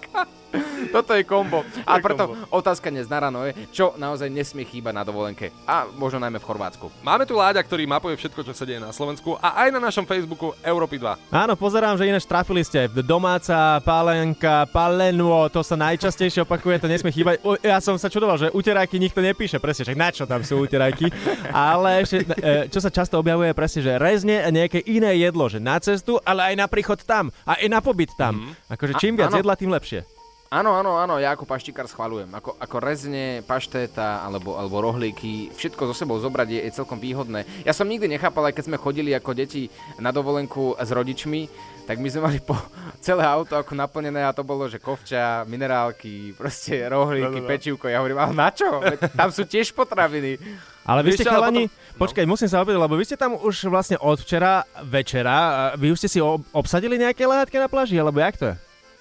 Toto 0.96 1.14
je 1.14 1.24
kombo. 1.24 1.62
A 1.86 2.02
preto 2.02 2.34
otázka 2.50 2.90
dnes 2.90 3.06
na 3.06 3.22
ráno 3.22 3.46
je, 3.46 3.54
čo 3.70 3.94
naozaj 3.96 4.30
nesmie 4.30 4.66
chýbať 4.66 4.94
na 4.96 5.04
dovolenke. 5.06 5.54
A 5.70 5.86
možno 5.98 6.22
najmä 6.22 6.42
v 6.42 6.48
Chorvátsku. 6.48 6.86
Máme 7.06 7.30
tu 7.30 7.38
Láďa, 7.38 7.62
ktorý 7.62 7.86
mapuje 7.86 8.18
všetko, 8.18 8.42
čo 8.46 8.54
sa 8.54 8.66
deje 8.66 8.82
na 8.82 8.90
Slovensku 8.90 9.38
a 9.38 9.66
aj 9.66 9.70
na 9.70 9.80
našom 9.80 10.06
Facebooku 10.10 10.54
Európy 10.66 10.98
2. 10.98 11.34
Áno, 11.34 11.54
pozerám, 11.54 11.96
že 11.96 12.10
ináč 12.10 12.26
trafili 12.26 12.66
ste. 12.66 12.90
Domáca, 12.90 13.80
pálenka, 13.86 14.66
palenô, 14.74 15.48
to 15.54 15.62
sa 15.62 15.78
najčastejšie 15.78 16.44
opakuje, 16.44 16.82
to 16.82 16.92
nesmie 16.92 17.14
chýbať. 17.14 17.42
Ja 17.62 17.80
som 17.80 17.96
sa 17.96 18.10
čudoval, 18.10 18.42
že 18.42 18.54
uteráky 18.54 18.98
nikto 18.98 19.22
nepíše, 19.22 19.62
presne, 19.62 19.86
však 19.88 20.00
na 20.00 20.10
čo 20.10 20.24
tam 20.26 20.42
sú 20.42 20.66
uteráky. 20.66 21.10
Ale 21.54 22.04
ešte, 22.04 22.26
e, 22.42 22.68
čo 22.68 22.80
sa 22.82 22.90
často 22.90 23.22
objavuje, 23.22 23.54
presne, 23.54 23.86
že 23.86 24.02
rezne 24.02 24.42
a 24.42 24.50
nejaké 24.50 24.82
iné 24.90 25.16
jedlo, 25.22 25.46
že 25.48 25.62
na 25.62 25.78
cestu, 25.78 26.18
ale 26.26 26.54
aj 26.54 26.56
na 26.58 26.68
príchod 26.68 27.00
tam 27.02 27.30
a 27.46 27.58
aj 27.62 27.68
na 27.70 27.80
pobyt 27.80 28.12
tam. 28.18 28.54
Akože 28.68 28.98
čím 28.98 29.16
viac 29.16 29.32
áno. 29.34 29.40
jedla, 29.42 29.54
tým 29.56 29.72
lepšie. 29.72 30.19
Áno, 30.50 30.74
áno, 30.74 30.98
áno, 30.98 31.22
ja 31.22 31.38
ako 31.38 31.46
paštikár 31.46 31.86
schvalujem. 31.86 32.26
Ako, 32.34 32.58
ako 32.58 32.76
rezne, 32.82 33.46
paštéta 33.46 34.26
alebo, 34.26 34.58
alebo 34.58 34.82
rohlíky, 34.82 35.54
všetko 35.54 35.86
so 35.86 35.94
sebou 35.94 36.18
zobrať 36.18 36.50
je, 36.50 36.60
je 36.66 36.72
celkom 36.74 36.98
výhodné. 36.98 37.46
Ja 37.62 37.70
som 37.70 37.86
nikdy 37.86 38.10
nechápal, 38.10 38.50
aj 38.50 38.58
keď 38.58 38.66
sme 38.66 38.82
chodili 38.82 39.14
ako 39.14 39.38
deti 39.38 39.70
na 40.02 40.10
dovolenku 40.10 40.74
s 40.74 40.90
rodičmi, 40.90 41.46
tak 41.86 42.02
my 42.02 42.10
sme 42.10 42.22
mali 42.26 42.40
po 42.42 42.58
celé 43.06 43.22
auto 43.22 43.62
ako 43.62 43.78
naplnené 43.78 44.26
a 44.26 44.34
to 44.34 44.42
bolo, 44.42 44.66
že 44.66 44.82
kovča, 44.82 45.46
minerálky, 45.46 46.34
proste 46.34 46.82
rohlíky, 46.82 47.46
pečivko. 47.46 47.86
Ja 47.86 48.02
hovorím, 48.02 48.18
ale 48.18 48.34
na 48.34 48.50
čo? 48.50 48.82
Tam 49.14 49.30
sú 49.30 49.46
tiež 49.46 49.70
potraviny. 49.78 50.42
Ale 50.82 51.06
vy 51.06 51.14
Vieš 51.14 51.18
ste 51.22 51.30
chalani, 51.30 51.70
potom- 51.70 52.02
počkaj, 52.02 52.26
musím 52.26 52.50
sa 52.50 52.66
opýtať, 52.66 52.82
lebo 52.82 52.98
vy 52.98 53.06
ste 53.06 53.22
tam 53.22 53.38
už 53.38 53.70
vlastne 53.70 54.02
od 54.02 54.18
včera 54.18 54.66
večera, 54.82 55.78
vy 55.78 55.94
už 55.94 56.02
ste 56.02 56.10
si 56.10 56.18
ob- 56.18 56.42
obsadili 56.50 56.98
nejaké 56.98 57.22
lehátke 57.30 57.62
na 57.62 57.70
pláži, 57.70 58.02
alebo 58.02 58.18
jak 58.18 58.34
to 58.34 58.50
je? 58.50 58.56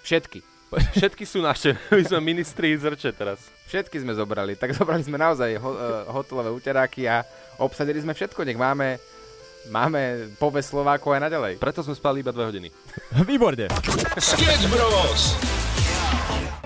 Všetky. 0.05 0.58
Všetky 0.69 1.25
sú 1.25 1.41
naše. 1.41 1.77
My 1.95 2.05
sme 2.05 2.21
ministri 2.21 2.77
zrče 2.77 3.17
teraz. 3.17 3.41
Všetky 3.69 4.05
sme 4.05 4.13
zobrali. 4.13 4.57
Tak 4.57 4.77
zobrali 4.77 5.01
sme 5.05 5.17
naozaj 5.17 5.57
ho, 5.57 5.71
uh, 5.73 5.81
hotelové 6.13 6.53
uteráky 6.53 7.09
a 7.09 7.25
obsadili 7.61 8.01
sme 8.01 8.13
všetko. 8.13 8.45
Nech 8.45 8.61
máme, 8.61 9.01
máme 9.73 10.33
poves 10.37 10.69
Slovákov 10.69 11.17
aj 11.17 11.25
naďalej. 11.29 11.53
Preto 11.57 11.81
sme 11.81 11.97
spali 11.97 12.21
iba 12.21 12.33
dve 12.33 12.53
hodiny. 12.53 12.69
Výborne. 13.29 13.73
Sketch 14.21 14.69
Bros. 14.69 15.37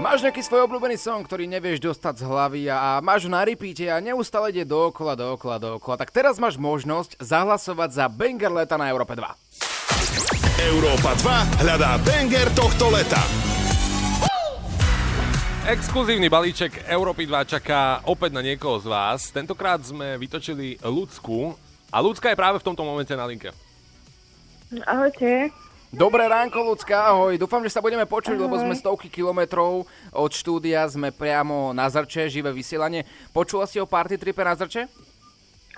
Máš 0.03 0.25
nejaký 0.25 0.43
svoj 0.43 0.67
obľúbený 0.67 0.99
song, 0.99 1.23
ktorý 1.23 1.47
nevieš 1.47 1.79
dostať 1.79 2.25
z 2.25 2.25
hlavy 2.27 2.63
a 2.67 2.99
máš 2.99 3.29
ho 3.29 3.31
na 3.31 3.47
repeate 3.47 3.87
a 3.87 4.03
neustále 4.03 4.51
ide 4.51 4.67
dookola, 4.67 5.15
dookola, 5.15 5.63
dookola, 5.63 5.95
tak 5.95 6.11
teraz 6.11 6.43
máš 6.43 6.59
možnosť 6.59 7.23
zahlasovať 7.23 7.91
za 8.03 8.05
banger 8.11 8.51
leta 8.51 8.75
na 8.75 8.91
Európe 8.91 9.15
2. 9.15 9.23
Európa 10.75 11.13
2 11.23 11.63
hľadá 11.63 12.03
banger 12.03 12.51
tohto 12.51 12.91
leta. 12.91 13.52
Exkluzívny 15.63 16.27
balíček 16.27 16.91
Európy 16.91 17.23
2 17.23 17.47
čaká 17.47 18.03
opäť 18.03 18.35
na 18.35 18.43
niekoho 18.43 18.83
z 18.83 18.91
vás. 18.91 19.31
Tentokrát 19.31 19.79
sme 19.79 20.19
vytočili 20.19 20.75
Ľudsku 20.83 21.55
a 21.87 22.03
Ľudská 22.03 22.35
je 22.35 22.41
práve 22.43 22.59
v 22.59 22.67
tomto 22.67 22.83
momente 22.83 23.15
na 23.15 23.23
linke. 23.23 23.55
Ahojte. 24.83 25.55
Dobré 25.95 26.27
ránko, 26.27 26.67
ľudská, 26.67 27.15
ahoj. 27.15 27.39
Dúfam, 27.39 27.63
že 27.63 27.71
sa 27.71 27.79
budeme 27.79 28.03
počuť, 28.11 28.35
lebo 28.43 28.59
sme 28.59 28.75
stovky 28.75 29.07
kilometrov 29.07 29.87
od 30.11 30.31
štúdia, 30.35 30.83
sme 30.91 31.15
priamo 31.15 31.71
na 31.71 31.87
Zrče, 31.87 32.27
živé 32.27 32.51
vysielanie. 32.51 33.07
Počula 33.31 33.63
si 33.71 33.79
o 33.79 33.87
party 33.87 34.19
tripe 34.19 34.43
na 34.43 34.59
Zrče? 34.59 34.91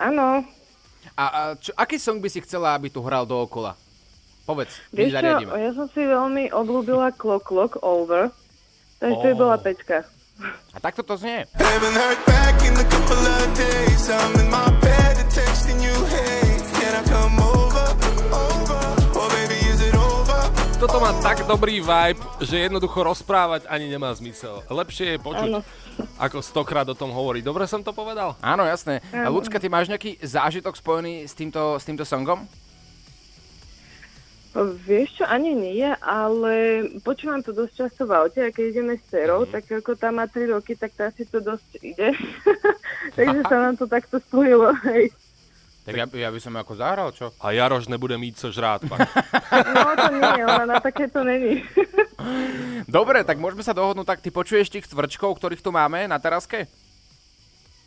Áno. 0.01 0.49
A, 1.13 1.25
a 1.29 1.41
čo, 1.61 1.77
aký 1.77 2.01
song 2.01 2.25
by 2.25 2.33
si 2.33 2.41
chcela, 2.41 2.73
aby 2.73 2.89
tu 2.89 3.05
hral 3.05 3.29
dookola? 3.29 3.77
Povedz, 4.49 4.81
my 4.97 4.97
Vieš 4.97 5.13
čo, 5.13 5.57
ja 5.61 5.71
som 5.77 5.87
si 5.93 6.01
veľmi 6.09 6.57
obľúbila 6.57 7.13
Clock 7.21 7.53
Clock 7.53 7.85
Over. 7.85 8.33
Takže 9.05 9.21
to 9.21 9.29
by 9.29 9.37
bola 9.37 9.57
pečka. 9.61 9.97
A 10.73 10.79
takto 10.81 11.05
to 11.05 11.21
znie. 11.21 11.45
Oh? 11.45 11.61
Toto 20.81 21.01
má 21.01 21.13
tak 21.21 21.45
dobrý 21.45 21.85
vibe, 21.85 22.21
že 22.41 22.65
jednoducho 22.65 23.05
rozprávať 23.05 23.69
ani 23.69 23.93
nemá 23.93 24.09
zmysel. 24.17 24.65
Lepšie 24.73 25.17
je 25.17 25.19
počuť, 25.21 25.51
Áno. 25.53 25.61
ako 26.17 26.41
stokrát 26.41 26.89
o 26.89 26.97
tom 26.97 27.13
hovoriť. 27.13 27.45
Dobre 27.45 27.69
som 27.69 27.85
to 27.85 27.93
povedal? 27.93 28.41
Áno, 28.41 28.65
jasné. 28.65 29.05
Áno. 29.13 29.37
ľudská, 29.37 29.61
ty 29.61 29.69
máš 29.69 29.93
nejaký 29.93 30.17
zážitok 30.25 30.77
spojený 30.81 31.29
s 31.29 31.37
týmto, 31.37 31.77
s 31.77 31.85
týmto 31.85 32.09
songom? 32.09 32.49
Vieš 34.55 35.19
čo, 35.19 35.25
ani 35.27 35.51
nie, 35.51 35.83
ale 35.99 36.87
počúvam 37.03 37.43
to 37.43 37.51
dosť 37.51 37.75
často 37.75 38.07
v 38.07 38.15
aute 38.15 38.39
a 38.39 38.55
keď 38.55 38.65
ideme 38.71 38.95
s 38.95 39.03
dcerou, 39.11 39.51
tak 39.51 39.67
ako 39.67 39.99
tá 39.99 40.15
má 40.15 40.31
3 40.31 40.55
roky, 40.55 40.79
tak 40.79 40.95
tá 40.95 41.11
si 41.11 41.27
to 41.27 41.43
dosť 41.43 41.83
ide. 41.83 42.15
Takže 43.19 43.43
sa 43.51 43.57
nám 43.59 43.75
to 43.75 43.91
takto 43.91 44.23
spojilo, 44.23 44.71
hej. 44.87 45.11
Tak 45.85 45.93
ja, 45.93 46.07
ja 46.07 46.31
by 46.33 46.41
som 46.41 46.55
ako 46.57 46.73
zahral, 46.81 47.11
čo? 47.13 47.35
A 47.43 47.53
Jaroš 47.53 47.93
nebude 47.93 48.17
mít 48.17 48.39
co 48.39 48.49
žrát 48.49 48.81
pak. 48.89 49.05
No 49.75 49.93
to 49.99 50.09
nie, 50.17 50.47
ona 50.47 50.65
na 50.65 50.79
takéto 50.81 51.21
není. 51.27 51.61
Dobre, 52.89 53.21
tak 53.27 53.43
môžeme 53.43 53.61
sa 53.61 53.77
dohodnúť, 53.77 54.07
tak 54.07 54.23
ty 54.25 54.31
počuješ 54.33 54.71
tých 54.71 54.89
cvrčkov, 54.89 55.37
ktorých 55.37 55.61
tu 55.61 55.75
máme 55.75 56.09
na 56.09 56.17
teraske? 56.17 56.71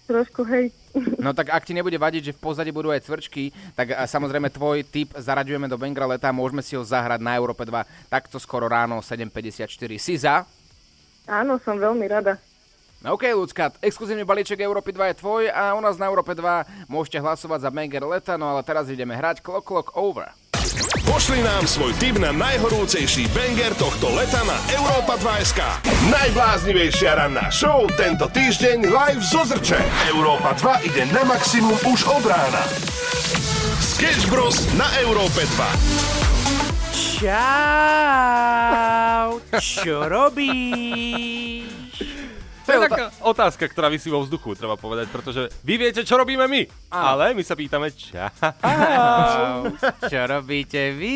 Trošku, 0.07 0.47
hej. 0.47 0.71
No 1.19 1.35
tak 1.35 1.51
ak 1.51 1.67
ti 1.67 1.75
nebude 1.75 1.99
vadiť, 1.99 2.31
že 2.31 2.35
v 2.35 2.39
pozadí 2.39 2.71
budú 2.71 2.95
aj 2.95 3.03
cvrčky, 3.03 3.51
tak 3.75 3.91
samozrejme 4.07 4.47
tvoj 4.47 4.87
tip 4.87 5.11
zaraďujeme 5.11 5.67
do 5.67 5.75
Bengra 5.75 6.07
leta, 6.07 6.31
môžeme 6.31 6.63
si 6.63 6.79
ho 6.79 6.81
zahrať 6.81 7.19
na 7.19 7.35
Európe 7.35 7.67
2 7.67 8.07
takto 8.07 8.39
skoro 8.39 8.71
ráno 8.71 9.03
7.54. 9.03 9.67
Si 9.99 10.15
za? 10.15 10.47
Áno, 11.27 11.59
som 11.59 11.75
veľmi 11.75 12.07
rada. 12.07 12.39
No 13.03 13.13
OK, 13.13 13.29
ľudská, 13.29 13.75
exkluzívny 13.83 14.25
balíček 14.25 14.57
Európy 14.63 14.95
2 14.95 15.11
je 15.11 15.19
tvoj 15.21 15.43
a 15.53 15.75
u 15.77 15.81
nás 15.83 15.99
na 16.01 16.09
Európe 16.09 16.33
2 16.33 16.89
môžete 16.89 17.21
hlasovať 17.21 17.67
za 17.67 17.69
Banger 17.69 18.07
leta, 18.07 18.39
no 18.39 18.49
ale 18.49 18.65
teraz 18.65 18.89
ideme 18.89 19.13
hrať 19.13 19.43
Clock 19.43 19.67
Clock 19.67 19.93
Over. 19.93 20.33
Pošli 21.07 21.39
nám 21.39 21.63
svoj 21.63 21.95
tip 22.03 22.19
na 22.19 22.35
najhorúcejší 22.35 23.31
banger 23.31 23.71
tohto 23.79 24.11
leta 24.11 24.43
na 24.43 24.59
Európa 24.75 25.15
2SK. 25.15 25.87
Najbláznivejšia 26.11 27.15
ranná 27.15 27.47
show 27.47 27.87
tento 27.95 28.27
týždeň 28.27 28.91
live 28.91 29.23
zo 29.23 29.47
Zrče. 29.47 29.79
Európa 30.11 30.51
2 30.59 30.83
ide 30.91 31.07
na 31.15 31.23
maximum 31.23 31.79
už 31.87 32.11
od 32.11 32.27
rána. 32.27 32.59
Sketch 33.79 34.27
Bros. 34.27 34.67
na 34.75 34.91
Európe 34.99 35.47
2. 35.47 37.23
Čau, 37.23 37.39
čo 39.63 40.11
robíš? 40.11 41.76
To 42.67 42.71
je 42.75 42.83
taká 42.83 43.05
otázka, 43.23 43.63
ktorá 43.71 43.87
vysí 43.87 44.11
vo 44.11 44.19
vzduchu, 44.19 44.59
treba 44.59 44.75
povedať, 44.75 45.07
pretože 45.07 45.47
vy 45.63 45.79
viete, 45.79 46.03
čo 46.03 46.19
robíme 46.19 46.43
my. 46.51 46.91
Ale 46.91 47.31
my 47.31 47.39
sa 47.39 47.55
pýtame, 47.55 47.95
čau. 47.95 48.27
Čau, 48.59 49.71
čo 50.11 50.19
robíte 50.27 50.91
vy? 50.91 51.15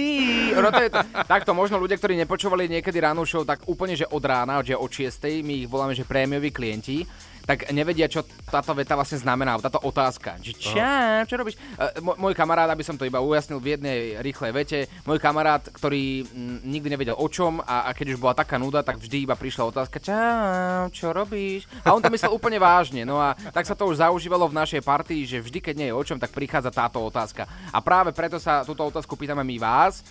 No 0.56 0.72
to 0.72 0.82
je 0.88 0.90
to, 0.96 1.04
takto 1.28 1.52
možno 1.52 1.76
ľudia, 1.76 2.00
ktorí 2.00 2.16
nepočúvali 2.24 2.72
niekedy 2.72 3.04
ránu 3.04 3.28
show, 3.28 3.44
tak 3.44 3.68
úplne, 3.68 4.00
že 4.00 4.08
od 4.08 4.24
rána, 4.24 4.64
že 4.64 4.80
od 4.80 4.88
6. 4.88 5.44
my 5.44 5.68
ich 5.68 5.70
voláme, 5.70 5.92
že 5.92 6.08
prémioví 6.08 6.56
klienti, 6.56 7.04
tak 7.46 7.70
nevedia, 7.74 8.08
čo 8.08 8.26
táto 8.50 8.72
veta 8.78 8.94
vlastne 8.96 9.22
znamená, 9.22 9.58
táto 9.62 9.82
otázka. 9.82 10.38
Že 10.42 10.52
čau, 10.58 11.22
čo 11.28 11.36
robíš? 11.38 11.56
Uh, 11.78 12.16
môj 12.18 12.34
kamarát, 12.38 12.70
aby 12.70 12.86
som 12.86 12.96
to 12.98 13.08
iba 13.08 13.22
ujasnil 13.22 13.58
v 13.58 13.78
jednej 13.78 13.98
rýchlej 14.22 14.52
vete, 14.52 14.80
môj 15.06 15.18
kamarát, 15.18 15.62
ktorý 15.66 16.26
mm, 16.26 16.58
nikdy 16.66 16.88
nevedel 16.92 17.16
o 17.18 17.28
čom 17.28 17.62
a, 17.62 17.90
a 17.90 17.96
keď 17.96 18.16
už 18.16 18.22
bola 18.22 18.38
taká 18.38 18.62
nuda, 18.62 18.86
tak 18.86 19.02
vždy 19.02 19.26
iba 19.26 19.36
prišla 19.38 19.70
otázka, 19.72 19.98
čau, 20.02 20.90
čo 20.94 21.14
robíš? 21.14 21.66
A 21.86 21.94
on 21.94 22.02
to 22.02 22.12
myslel 22.14 22.34
úplne 22.34 22.58
vážne, 22.62 23.06
no 23.06 23.18
a 23.18 23.34
tak 23.54 23.66
sa 23.66 23.78
to 23.78 23.90
už 23.90 24.02
zaužívalo 24.02 24.50
v 24.50 24.58
našej 24.58 24.82
partii, 24.82 25.26
že 25.26 25.44
vždy, 25.44 25.60
keď 25.62 25.76
nie 25.78 25.88
je 25.90 25.98
o 25.98 26.04
čom, 26.06 26.18
tak 26.18 26.34
prichádza 26.34 26.74
táto 26.74 27.02
otázka. 27.02 27.46
A 27.72 27.80
práve 27.84 28.14
preto 28.14 28.38
sa 28.38 28.66
túto 28.66 28.86
otázku 28.86 29.18
pýtame 29.18 29.46
my 29.46 29.58
vás, 29.62 30.06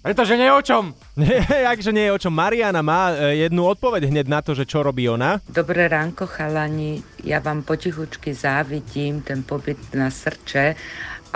Pretože 0.00 0.40
nie 0.40 0.48
je 0.48 0.56
o 0.56 0.64
čom. 0.64 0.84
Akže 1.72 1.92
nie 1.92 2.08
je 2.08 2.14
o 2.16 2.20
čom. 2.20 2.32
Mariana 2.32 2.80
má 2.80 3.12
e, 3.12 3.44
jednu 3.44 3.68
odpoveď 3.68 4.08
hneď 4.08 4.26
na 4.32 4.40
to, 4.40 4.56
že 4.56 4.64
čo 4.64 4.80
robí 4.80 5.04
ona. 5.04 5.44
Dobré 5.44 5.92
ránko, 5.92 6.24
chalani. 6.24 7.04
Ja 7.20 7.44
vám 7.44 7.60
potichučky 7.60 8.32
závidím 8.32 9.20
ten 9.20 9.44
pobyt 9.44 9.76
na 9.92 10.08
srče, 10.08 10.72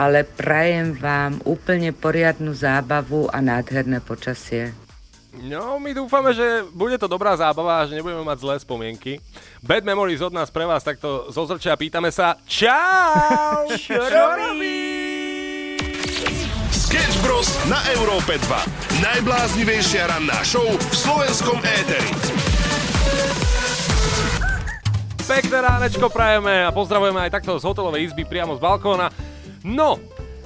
ale 0.00 0.24
prajem 0.24 0.96
vám 0.96 1.44
úplne 1.44 1.92
poriadnu 1.92 2.56
zábavu 2.56 3.28
a 3.28 3.44
nádherné 3.44 4.00
počasie. 4.00 4.72
No, 5.34 5.82
my 5.82 5.90
dúfame, 5.90 6.30
že 6.30 6.62
bude 6.72 6.94
to 6.94 7.10
dobrá 7.10 7.34
zábava 7.34 7.82
a 7.82 7.86
že 7.90 7.98
nebudeme 7.98 8.22
mať 8.22 8.38
zlé 8.38 8.54
spomienky. 8.62 9.18
Bad 9.60 9.82
Memories 9.82 10.22
od 10.22 10.32
nás 10.32 10.48
pre 10.48 10.62
vás 10.62 10.86
takto 10.86 11.26
zo 11.28 11.42
zrčia 11.44 11.74
pýtame 11.74 12.08
sa 12.14 12.38
Čau! 12.46 13.66
Čo 13.84 13.98
robí? 14.08 14.83
Sketch 16.94 17.26
Bros. 17.26 17.50
na 17.66 17.82
Európe 17.90 18.38
2. 18.38 19.02
Najbláznivejšia 19.02 20.14
ranná 20.14 20.38
show 20.46 20.62
v 20.62 20.94
slovenskom 20.94 21.58
éteri. 21.58 22.06
Pekné 25.26 25.58
ránečko 25.58 26.06
prajeme 26.06 26.62
a 26.62 26.70
pozdravujeme 26.70 27.18
aj 27.26 27.34
takto 27.34 27.58
z 27.58 27.66
hotelovej 27.66 28.06
izby 28.06 28.22
priamo 28.22 28.54
z 28.54 28.62
balkóna. 28.62 29.10
No, 29.66 29.98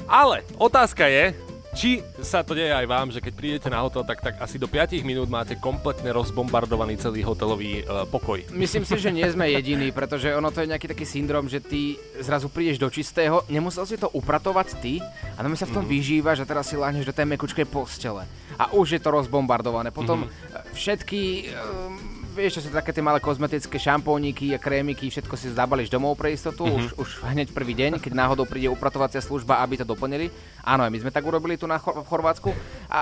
ale 0.08 0.40
otázka 0.56 1.04
je, 1.12 1.36
či 1.78 2.02
sa 2.18 2.42
to 2.42 2.58
deje 2.58 2.74
aj 2.74 2.86
vám, 2.90 3.14
že 3.14 3.22
keď 3.22 3.32
prídete 3.38 3.68
na 3.70 3.86
hotel, 3.86 4.02
tak, 4.02 4.18
tak 4.18 4.34
asi 4.42 4.58
do 4.58 4.66
5 4.66 4.98
minút 5.06 5.30
máte 5.30 5.54
kompletne 5.54 6.10
rozbombardovaný 6.10 6.98
celý 6.98 7.22
hotelový 7.22 7.86
uh, 7.86 8.02
pokoj. 8.10 8.42
Myslím 8.50 8.82
si, 8.82 8.98
že 8.98 9.14
nie 9.14 9.22
sme 9.30 9.46
jediní, 9.54 9.94
pretože 9.94 10.34
ono 10.34 10.50
to 10.50 10.66
je 10.66 10.74
nejaký 10.74 10.90
taký 10.90 11.06
syndrom, 11.06 11.46
že 11.46 11.62
ty 11.62 11.94
zrazu 12.18 12.50
prídeš 12.50 12.82
do 12.82 12.90
čistého, 12.90 13.46
nemusel 13.46 13.86
si 13.86 13.94
to 13.94 14.10
upratovať 14.10 14.82
ty 14.82 14.98
a 15.38 15.46
my 15.46 15.54
sa 15.54 15.70
v 15.70 15.78
tom 15.78 15.86
Mhm. 15.86 15.90
vyžívaš 15.94 16.42
a 16.42 16.50
teraz 16.50 16.66
si 16.66 16.74
láhneš 16.74 17.06
do 17.06 17.14
tej 17.14 17.30
mekučkej 17.30 17.70
postele. 17.70 18.26
A 18.58 18.74
už 18.74 18.98
je 18.98 19.00
to 19.00 19.14
rozbombardované. 19.14 19.94
Potom 19.94 20.26
mm 20.26 20.30
všetky... 20.74 21.54
Um, 21.54 22.17
vieš, 22.38 22.54
čo 22.54 22.64
sú 22.64 22.70
také 22.70 22.94
tie 22.94 23.02
malé 23.02 23.18
kozmetické 23.18 23.74
šampóniky 23.74 24.54
a 24.54 24.58
krémiky, 24.58 25.10
všetko 25.10 25.34
si 25.34 25.50
zabališ 25.50 25.90
domov 25.90 26.14
pre 26.14 26.30
istotu, 26.30 26.62
Mhm. 26.62 26.72
už, 26.72 26.84
už 26.94 27.08
hneď 27.26 27.50
prvý 27.50 27.74
deň, 27.74 27.98
keď 27.98 28.14
náhodou 28.14 28.46
príde 28.46 28.70
upratovacia 28.70 29.18
služba, 29.18 29.58
aby 29.58 29.74
to 29.74 29.84
doplnili. 29.84 30.30
Áno, 30.62 30.82
aj 30.82 30.90
my 30.90 30.98
sme 31.00 31.10
tak 31.10 31.26
urobili 31.26 31.54
tu 31.54 31.66
na 31.66 31.76
Chor- 31.76 31.98
v 31.98 32.06
Chorvátsku. 32.06 32.54
A 32.88 33.00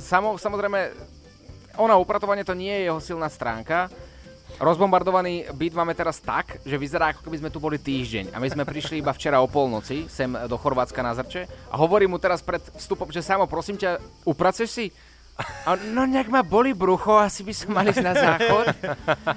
samo, 0.00 0.34
samozrejme, 0.34 0.80
ono 1.76 2.00
upratovanie 2.00 2.40
to 2.40 2.54
nie 2.54 2.72
je 2.72 2.82
jeho 2.86 2.98
silná 2.98 3.28
stránka. 3.28 3.92
Rozbombardovaný 4.54 5.50
byt 5.50 5.74
máme 5.74 5.92
teraz 5.92 6.22
tak, 6.22 6.62
že 6.62 6.78
vyzerá 6.78 7.10
ako 7.10 7.26
keby 7.26 7.42
sme 7.42 7.50
tu 7.50 7.58
boli 7.58 7.74
týždeň. 7.74 8.30
A 8.30 8.38
my 8.38 8.46
sme 8.46 8.62
prišli 8.62 9.02
iba 9.02 9.10
včera 9.10 9.42
o 9.42 9.50
polnoci 9.50 10.06
sem 10.06 10.30
do 10.30 10.54
Chorvátska 10.54 11.02
na 11.02 11.10
Zrče 11.12 11.42
a 11.68 11.76
hovorím 11.76 12.14
mu 12.14 12.18
teraz 12.18 12.38
pred 12.38 12.62
vstupom, 12.70 13.10
že 13.10 13.18
samo, 13.18 13.44
prosím 13.44 13.74
ťa, 13.74 13.98
upracuješ 14.22 14.70
si? 14.70 14.86
A 15.36 15.74
no 15.74 16.04
nejak 16.04 16.28
ma 16.28 16.40
boli 16.40 16.70
brucho, 16.70 17.16
asi 17.16 17.40
by 17.40 17.50
som 17.50 17.72
mal 17.72 17.82
ísť 17.82 18.00
na 18.00 18.14
záchod. 18.14 18.70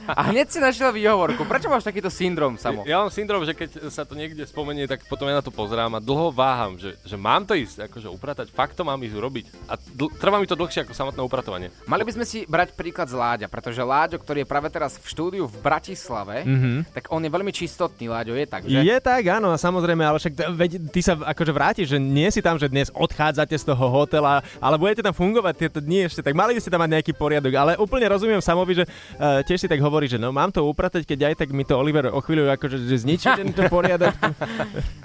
A 0.07 0.21
hneď 0.27 0.47
si 0.47 0.59
našiel 0.59 0.91
výhovorku. 0.91 1.41
Prečo 1.41 1.67
máš 1.67 1.81
takýto 1.83 2.07
syndrom, 2.07 2.53
Samo? 2.55 2.83
Ja 2.83 2.99
mám 2.99 3.09
syndrom, 3.09 3.41
že 3.41 3.51
keď 3.51 3.89
sa 3.89 4.03
to 4.03 4.13
niekde 4.13 4.43
spomenie, 4.43 4.85
tak 4.85 5.01
potom 5.03 5.25
ja 5.25 5.33
na 5.33 5.41
to 5.41 5.49
pozerám 5.49 5.89
a 5.91 5.99
dlho 5.99 6.29
váham, 6.29 6.75
že, 6.75 6.99
že 7.01 7.15
mám 7.15 7.41
to 7.41 7.53
ísť 7.53 7.87
akože 7.87 8.07
upratať, 8.07 8.47
fakt 8.49 8.73
to 8.73 8.83
mám 8.83 8.99
ísť 8.99 9.15
urobiť. 9.15 9.45
A 9.65 9.73
dl- 9.73 10.13
trvá 10.13 10.37
mi 10.37 10.45
to 10.45 10.53
dlhšie 10.53 10.83
ako 10.83 10.93
samotné 10.93 11.17
upratovanie. 11.19 11.67
Mali 11.83 12.03
by 12.03 12.11
sme 12.13 12.25
si 12.25 12.45
brať 12.45 12.73
príklad 12.73 13.07
z 13.07 13.15
Láďa, 13.15 13.47
pretože 13.47 13.79
Láďo, 13.79 14.17
ktorý 14.17 14.43
je 14.43 14.47
práve 14.47 14.69
teraz 14.69 14.95
v 14.95 15.07
štúdiu 15.07 15.43
v 15.43 15.57
Bratislave, 15.57 16.43
Mhm. 16.43 16.93
tak 16.93 17.09
on 17.09 17.19
je 17.19 17.31
veľmi 17.31 17.49
čistotný, 17.49 18.05
Láďo, 18.05 18.35
je 18.35 18.45
tak, 18.45 18.61
že? 18.63 18.77
Je 18.77 18.97
tak, 18.99 19.23
áno, 19.25 19.49
a 19.49 19.57
samozrejme, 19.57 20.03
ale 20.03 20.17
však 20.17 20.33
veď, 20.51 20.71
ty 20.87 20.99
sa 20.99 21.15
akože 21.15 21.51
vrátiš, 21.51 21.87
že 21.89 21.97
nie 21.97 22.27
si 22.27 22.39
tam, 22.39 22.55
že 22.55 22.67
dnes 22.67 22.91
odchádzate 22.91 23.55
z 23.55 23.65
toho 23.65 23.85
hotela, 23.87 24.45
ale 24.59 24.75
budete 24.75 25.01
tam 25.01 25.15
fungovať 25.15 25.53
tieto 25.57 25.79
dni 25.87 26.11
ešte, 26.11 26.19
tak 26.19 26.35
mali 26.35 26.51
by 26.51 26.59
ste 26.59 26.69
tam 26.69 26.83
mať 26.83 26.91
nejaký 26.99 27.13
poriadok. 27.15 27.53
Ale 27.55 27.71
úplne 27.79 28.05
rozumiem 28.11 28.43
Samovi, 28.43 28.83
že 28.83 28.85
uh, 28.85 29.39
tiež 29.47 29.63
si 29.63 29.67
tak 29.71 29.79
hovorí, 29.79 30.11
že 30.11 30.19
no 30.19 30.35
mám 30.35 30.51
to 30.51 30.67
upratať, 30.67 31.07
keď 31.07 31.31
aj 31.31 31.47
tak 31.47 31.55
mi 31.55 31.63
to 31.63 31.79
Oliver 31.79 32.11
o 32.11 32.19
chvíľu 32.19 32.51
akože 32.51 32.83
že 32.83 33.07
zničí 33.07 33.31
tento 33.33 33.63
poriadok. 33.71 34.13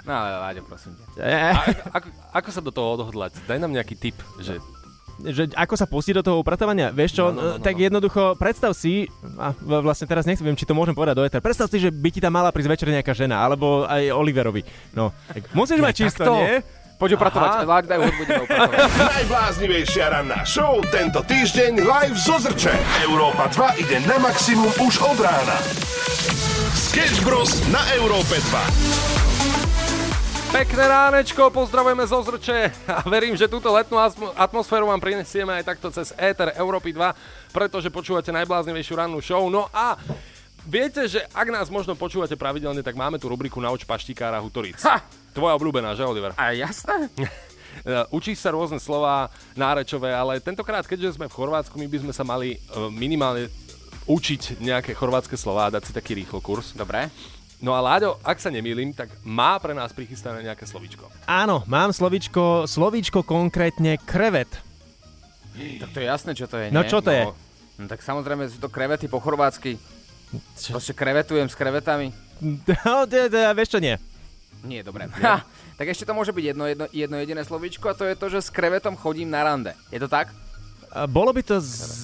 No 0.03 0.11
ale 0.11 0.35
Láďo, 0.35 0.67
prosím 0.67 0.99
ťa. 1.15 1.23
A, 1.23 1.63
ako, 1.95 2.07
ako 2.35 2.49
sa 2.51 2.59
do 2.59 2.75
toho 2.75 2.99
odhodlať? 2.99 3.39
Daj 3.47 3.55
nám 3.55 3.71
nejaký 3.71 3.95
tip, 3.95 4.17
že 4.43 4.59
že 5.21 5.45
ako 5.53 5.77
sa 5.77 5.85
pustiť 5.85 6.19
do 6.19 6.23
toho 6.25 6.37
upratovania? 6.41 6.89
Vieš 6.89 7.11
čo, 7.21 7.23
No, 7.29 7.37
no, 7.37 7.41
no, 7.41 7.51
no, 7.55 7.61
tak 7.61 7.77
jednoducho 7.77 8.33
predstav 8.35 8.73
si, 8.73 9.05
a 9.37 9.53
vlastne 9.61 10.09
teraz 10.09 10.25
neviem, 10.25 10.57
či 10.57 10.65
to 10.65 10.73
môžem 10.73 10.97
povedať 10.97 11.15
do 11.15 11.23
eter, 11.23 11.39
predstav 11.39 11.69
si, 11.69 11.77
že 11.77 11.93
by 11.93 12.09
ti 12.09 12.19
tam 12.19 12.33
mala 12.33 12.49
prísť 12.49 12.71
večer 12.73 12.87
nejaká 12.89 13.13
žena, 13.13 13.45
alebo 13.45 13.85
aj 13.85 14.09
Oliverovi. 14.09 14.65
No, 14.97 15.13
tak 15.29 15.53
musíš 15.53 15.79
mať 15.79 15.93
čisto, 15.93 16.25
takto? 16.25 16.41
nie? 16.41 16.82
Poď 17.03 17.19
upratovať, 17.19 17.49
Aha. 17.51 17.67
Láďo, 17.67 17.87
daj 17.91 17.99
hudbu, 17.99 18.21
ideme 18.23 18.43
upratovať. 18.47 18.79
Najbláznivejšia 19.19 20.05
ranná 20.07 20.39
show 20.47 20.79
tento 20.87 21.19
týždeň 21.19 21.83
live 21.83 22.15
zo 22.15 22.39
Zrče. 22.39 22.71
Európa 23.03 23.51
2 23.51 23.83
ide 23.83 23.99
na 24.07 24.15
maximum 24.23 24.71
už 24.79 25.03
od 25.03 25.19
rána. 25.19 25.59
Sketch 26.71 27.19
Bros. 27.27 27.59
na 27.75 27.83
Európe 27.99 28.39
2. 28.39 30.55
Pekné 30.55 30.83
ránečko, 30.87 31.51
pozdravujeme 31.51 32.07
zo 32.07 32.23
Zrče 32.23 32.71
a 32.87 33.03
verím, 33.03 33.35
že 33.35 33.51
túto 33.51 33.67
letnú 33.67 33.99
atmo- 33.99 34.31
atmosféru 34.39 34.87
vám 34.87 35.03
prinesieme 35.03 35.59
aj 35.59 35.75
takto 35.75 35.91
cez 35.91 36.15
Éter 36.15 36.55
Európy 36.55 36.95
2, 36.95 37.51
pretože 37.51 37.91
počúvate 37.91 38.31
najbláznivejšiu 38.31 38.95
rannú 38.95 39.19
show. 39.19 39.43
No 39.51 39.67
a 39.75 39.99
viete, 40.63 41.03
že 41.11 41.19
ak 41.35 41.51
nás 41.51 41.67
možno 41.67 41.99
počúvate 41.99 42.39
pravidelne, 42.39 42.79
tak 42.79 42.95
máme 42.95 43.19
tu 43.19 43.27
rubriku 43.27 43.59
Nauč 43.59 43.83
paštikára 43.83 44.39
Hutoric. 44.39 44.79
Tvoja 45.33 45.57
obľúbená, 45.57 45.97
že 45.97 46.05
Oliver? 46.05 46.31
A 46.37 46.53
jasné. 46.53 47.09
Učíš 48.15 48.39
sa 48.39 48.53
rôzne 48.53 48.77
slova 48.77 49.33
nárečové, 49.57 50.13
ale 50.13 50.37
tentokrát, 50.37 50.85
keďže 50.85 51.17
sme 51.17 51.25
v 51.25 51.35
Chorvátsku, 51.35 51.75
my 51.75 51.89
by 51.89 51.97
sme 52.05 52.13
sa 52.13 52.21
mali 52.21 52.55
e, 52.55 52.57
minimálne 52.93 53.49
učiť 54.05 54.61
nejaké 54.61 54.93
chorvátske 54.93 55.33
slova 55.33 55.67
a 55.67 55.73
dať 55.73 55.89
si 55.89 55.91
taký 55.91 56.13
rýchlo 56.13 56.37
kurz. 56.37 56.77
Dobre. 56.77 57.09
No 57.63 57.71
a 57.71 57.79
Láďo, 57.79 58.19
ak 58.21 58.43
sa 58.43 58.51
nemýlim, 58.51 58.91
tak 58.91 59.07
má 59.23 59.55
pre 59.57 59.71
nás 59.71 59.95
prichystané 59.95 60.43
nejaké 60.43 60.67
slovičko. 60.67 61.07
Áno, 61.25 61.63
mám 61.65 61.95
slovíčko, 61.95 62.67
slovíčko 62.67 63.23
konkrétne 63.23 63.95
krevet. 64.03 64.51
Tak 65.55 65.89
to 65.95 65.97
je 66.03 66.07
jasné, 66.07 66.31
čo 66.35 66.45
to 66.51 66.59
je, 66.59 66.67
No 66.75 66.83
nie? 66.83 66.91
čo 66.91 66.99
to 66.99 67.09
je? 67.13 67.23
No 67.79 67.85
tak 67.87 68.03
samozrejme 68.03 68.51
sú 68.51 68.59
to 68.59 68.67
krevety 68.67 69.07
po 69.07 69.23
chorvátsky. 69.23 69.79
Proste 70.69 70.93
krevetujem 70.93 71.47
s 71.49 71.55
krevetami. 71.57 72.11
No, 72.83 73.07
to, 73.07 73.31
to, 73.31 73.39
vieš 73.55 73.71
čo, 73.71 73.79
nie. 73.79 73.95
Nie, 74.63 74.79
dobre. 74.79 75.11
Ha, 75.19 75.43
tak 75.75 75.91
ešte 75.91 76.07
to 76.07 76.15
môže 76.15 76.31
byť 76.31 76.55
jedno, 76.55 76.63
jedno, 76.65 76.85
jedno 76.87 77.15
jediné 77.19 77.43
slovíčko 77.43 77.91
a 77.91 77.97
to 77.99 78.07
je 78.07 78.15
to, 78.15 78.31
že 78.31 78.47
s 78.47 78.49
krevetom 78.49 78.95
chodím 78.95 79.27
na 79.27 79.43
rande. 79.43 79.75
Je 79.91 79.99
to 79.99 80.07
tak? 80.07 80.31
Bolo 81.09 81.33
by 81.35 81.41
to 81.43 81.57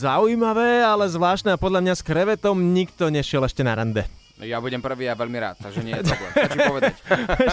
zaujímavé, 0.04 0.84
ale 0.84 1.08
zvláštne 1.08 1.56
a 1.56 1.62
podľa 1.62 1.80
mňa 1.86 1.94
s 1.96 2.04
krevetom 2.04 2.58
nikto 2.58 3.08
nešiel 3.08 3.46
ešte 3.48 3.64
na 3.64 3.78
rande. 3.78 4.04
No 4.36 4.44
ja 4.44 4.60
budem 4.60 4.82
prvý 4.84 5.08
a 5.08 5.16
veľmi 5.16 5.38
rád, 5.40 5.56
takže 5.62 5.84
nie 5.86 5.94
je 5.94 6.04
problém. 6.10 6.32
Stačí 6.36 6.60
povedať. 6.68 6.94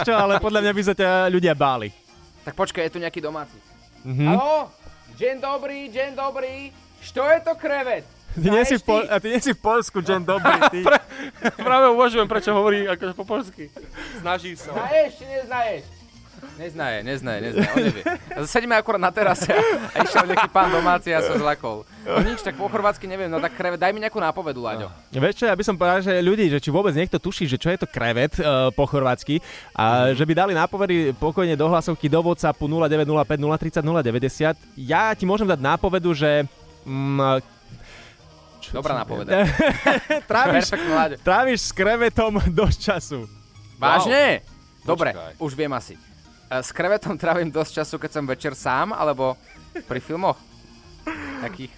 Čo, 0.03 0.13
ale 0.17 0.33
podľa 0.43 0.61
mňa 0.65 0.73
by 0.73 0.81
sa 0.83 0.93
ťa 0.97 1.09
ľudia 1.31 1.53
báli. 1.55 1.93
Tak 2.43 2.55
počkaj, 2.55 2.89
je 2.89 2.93
tu 2.95 2.99
nejaký 2.99 3.19
domáci. 3.23 3.59
Mhm. 4.03 4.23
Haló? 4.27 4.71
Deň 5.15 5.35
dobrý, 5.39 5.87
deň 5.93 6.09
dobrý. 6.15 6.71
Što 6.99 7.21
je 7.21 7.39
to 7.45 7.53
krevet? 7.55 8.16
Ty 8.35 8.47
nie, 8.53 8.63
si 8.67 8.75
v 8.77 8.83
Pol- 8.83 9.09
a 9.09 9.15
ty 9.17 9.27
nie 9.33 9.41
si 9.41 9.51
v 9.55 9.59
Polsku, 9.59 9.97
Jen 10.03 10.21
Dobrý, 10.21 10.57
ty. 10.69 10.83
Práve 11.67 11.89
uvažujem, 11.95 12.27
prečo 12.27 12.51
hovorí 12.53 12.85
akože 12.85 13.13
po 13.17 13.25
polsky. 13.25 13.71
Snaží 14.21 14.53
sa. 14.53 14.75
Znaješ, 14.75 15.11
či 15.17 15.25
neznaješ? 15.25 15.83
Neznaje, 16.57 17.01
neznaje, 17.01 17.39
neznaje, 17.49 17.69
on 17.73 17.81
nevie. 17.81 18.03
A 18.33 18.37
sedíme 18.45 18.77
akurát 18.77 19.01
na 19.01 19.09
terase 19.09 19.53
a 19.93 20.05
išiel 20.05 20.25
nejaký 20.25 20.49
pán 20.53 20.69
domáci 20.69 21.09
a 21.13 21.21
sa 21.21 21.33
zlakol. 21.33 21.85
No 22.05 22.21
nič, 22.21 22.45
tak 22.45 22.57
po 22.57 22.69
chorvátsky 22.69 23.09
neviem, 23.09 23.29
no 23.29 23.41
tak 23.41 23.57
krevet, 23.57 23.81
daj 23.81 23.93
mi 23.93 24.01
nejakú 24.01 24.21
nápovedu, 24.21 24.61
Láďo. 24.61 24.89
Vieš 25.13 25.41
čo, 25.41 25.45
ja 25.49 25.57
by 25.57 25.63
som 25.65 25.77
povedal, 25.77 26.01
že 26.01 26.13
ľudí, 26.21 26.49
že 26.49 26.61
či 26.61 26.69
vôbec 26.69 26.93
niekto 26.93 27.17
tuší, 27.17 27.49
že 27.49 27.57
čo 27.57 27.73
je 27.73 27.81
to 27.81 27.89
krevet 27.89 28.37
uh, 28.37 28.69
po 28.73 28.85
chorvátsky 28.85 29.41
a 29.73 30.13
že 30.13 30.25
by 30.25 30.33
dali 30.33 30.53
nápovedy 30.53 31.13
pokojne 31.17 31.57
do 31.57 31.65
hlasovky 31.69 32.05
do 32.09 32.21
WhatsAppu 32.21 32.69
0905 32.69 33.81
030 33.81 33.81
090. 33.81 34.81
Ja 34.81 35.13
ti 35.17 35.25
môžem 35.25 35.49
dať 35.49 35.61
nápovedu, 35.61 36.13
že... 36.13 36.45
Mm, 36.85 37.41
Dobrá 38.71 38.93
nápoveda. 39.03 39.47
tráviš, 40.31 40.65
tráviš 41.23 41.59
s 41.67 41.71
krevetom 41.71 42.39
dosť 42.51 42.77
času. 42.81 43.19
Vážne? 43.77 44.41
Dobre, 44.83 45.11
Počkaj. 45.13 45.33
už 45.39 45.51
viem 45.53 45.71
asi. 45.75 45.93
E, 45.95 46.63
S 46.63 46.71
krevetom 46.71 47.19
trávim 47.19 47.51
dosť 47.51 47.83
času, 47.83 47.95
keď 47.99 48.11
som 48.11 48.23
večer 48.23 48.53
sám, 48.55 48.95
alebo 48.95 49.35
pri 49.85 49.99
filmoch. 49.99 50.39
Takých. 51.41 51.73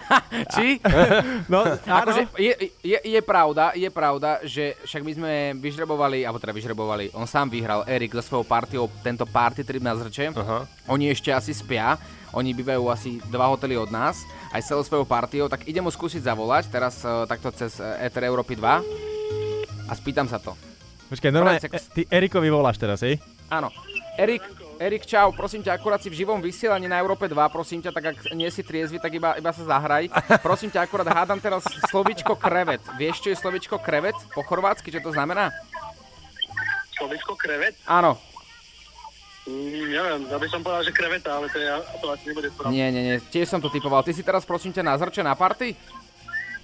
Či? 0.54 0.68
No. 1.52 1.66
Akože 2.00 2.30
je, 2.40 2.72
je, 2.80 2.98
je, 2.98 3.20
pravda, 3.20 3.76
je 3.76 3.88
pravda, 3.92 4.40
že 4.42 4.74
však 4.86 5.02
my 5.04 5.12
sme 5.12 5.32
vyžrebovali, 5.60 6.24
alebo 6.24 6.40
teda 6.40 6.56
vyžrebovali, 6.56 7.12
on 7.12 7.28
sám 7.28 7.52
vyhral, 7.52 7.84
Erik 7.84 8.16
so 8.16 8.22
svojou 8.24 8.46
partiou 8.48 8.88
tento 9.04 9.28
party 9.28 9.60
trip 9.60 9.84
na 9.84 9.92
zrče. 9.92 10.32
Aha. 10.32 10.64
Oni 10.88 11.12
ešte 11.12 11.30
asi 11.30 11.52
spia, 11.52 12.00
oni 12.32 12.56
bývajú 12.56 12.88
asi 12.88 13.20
dva 13.28 13.50
hotely 13.52 13.76
od 13.76 13.92
nás, 13.92 14.24
aj 14.56 14.64
celou 14.64 14.84
svojou 14.86 15.06
partiou, 15.06 15.46
tak 15.50 15.68
idem 15.68 15.84
mu 15.84 15.92
skúsiť 15.92 16.24
zavolať, 16.24 16.70
teraz 16.72 17.04
uh, 17.04 17.28
takto 17.28 17.52
cez 17.52 17.76
uh, 17.78 18.00
Ether 18.00 18.24
Európy 18.24 18.56
2 18.56 19.90
a 19.90 19.92
spýtam 19.92 20.26
sa 20.26 20.40
to. 20.40 20.56
Počkaj, 21.12 21.30
normálne, 21.30 21.60
e, 21.60 21.80
ty 21.92 22.02
Erikovi 22.08 22.48
voláš 22.48 22.80
teraz, 22.80 23.04
hej? 23.04 23.20
Áno. 23.52 23.68
Erik, 24.16 24.42
Erik, 24.84 25.08
čau, 25.08 25.32
prosím 25.32 25.64
ťa, 25.64 25.80
akurát 25.80 25.96
si 25.96 26.12
v 26.12 26.20
živom 26.20 26.44
vysielaní 26.44 26.84
na 26.84 27.00
Európe 27.00 27.24
2, 27.24 27.32
prosím 27.48 27.80
ťa, 27.80 27.88
tak 27.88 28.04
ak 28.12 28.16
nie 28.36 28.52
si 28.52 28.60
triezvy, 28.60 29.00
tak 29.00 29.16
iba, 29.16 29.32
iba 29.32 29.48
sa 29.48 29.64
zahraj. 29.64 30.12
Prosím 30.44 30.68
ťa, 30.68 30.84
akurát 30.84 31.08
hádam 31.08 31.40
teraz 31.40 31.64
slovičko 31.88 32.36
krevet. 32.36 32.84
Vieš, 33.00 33.24
čo 33.24 33.28
je 33.32 33.40
slovičko 33.40 33.80
krevet 33.80 34.12
po 34.36 34.44
chorvátsky, 34.44 34.92
čo 34.92 35.00
to 35.00 35.08
znamená? 35.08 35.48
Slovičko 37.00 37.32
krevet? 37.32 37.80
Áno. 37.88 38.20
Mm, 39.48 39.88
neviem, 39.88 40.20
ja 40.28 40.36
by 40.36 40.48
som 40.52 40.60
povedal, 40.60 40.84
že 40.84 40.92
kreveta, 40.92 41.32
ale 41.32 41.48
to, 41.48 41.56
je, 41.56 41.68
to 42.04 42.06
asi 42.12 42.24
nebude 42.28 42.48
správne. 42.52 42.76
Nie, 42.76 42.92
nie, 42.92 43.02
nie, 43.08 43.16
tiež 43.32 43.48
som 43.48 43.64
to 43.64 43.72
typoval. 43.72 44.04
Ty 44.04 44.12
si 44.12 44.20
teraz, 44.20 44.44
prosím 44.44 44.76
ťa, 44.76 44.84
na 44.84 45.00
zrče 45.00 45.24
na 45.24 45.32
party? 45.32 45.72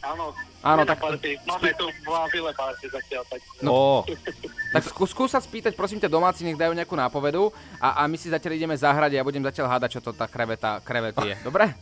Áno, 0.01 0.33
Áno, 0.61 0.85
tak- 0.85 1.01
Party. 1.01 1.41
Máme 1.49 1.73
tu 1.73 1.89
vafile 2.05 2.53
party 2.53 2.87
zatiaľ, 2.93 3.25
tak... 3.33 3.41
No. 3.65 4.05
Tak 4.77 4.83
skú, 4.93 5.05
skús 5.09 5.33
sa 5.33 5.41
spýtať, 5.41 5.73
prosím 5.73 6.01
ťa, 6.01 6.13
domáci, 6.13 6.45
nech 6.45 6.61
dajú 6.61 6.77
nejakú 6.77 6.93
nápovedu 6.93 7.49
a, 7.81 8.05
a 8.05 8.09
my 8.09 8.17
si 8.21 8.29
zatiaľ 8.29 8.61
ideme 8.61 8.77
zahrať 8.77 9.17
a 9.17 9.19
ja 9.21 9.25
budem 9.25 9.41
zatiaľ 9.41 9.73
hádať, 9.77 9.99
čo 9.99 10.01
to 10.05 10.13
tá 10.13 10.29
kreveta, 10.29 10.85
krevet 10.85 11.17
je. 11.25 11.35
Dobre? 11.41 11.73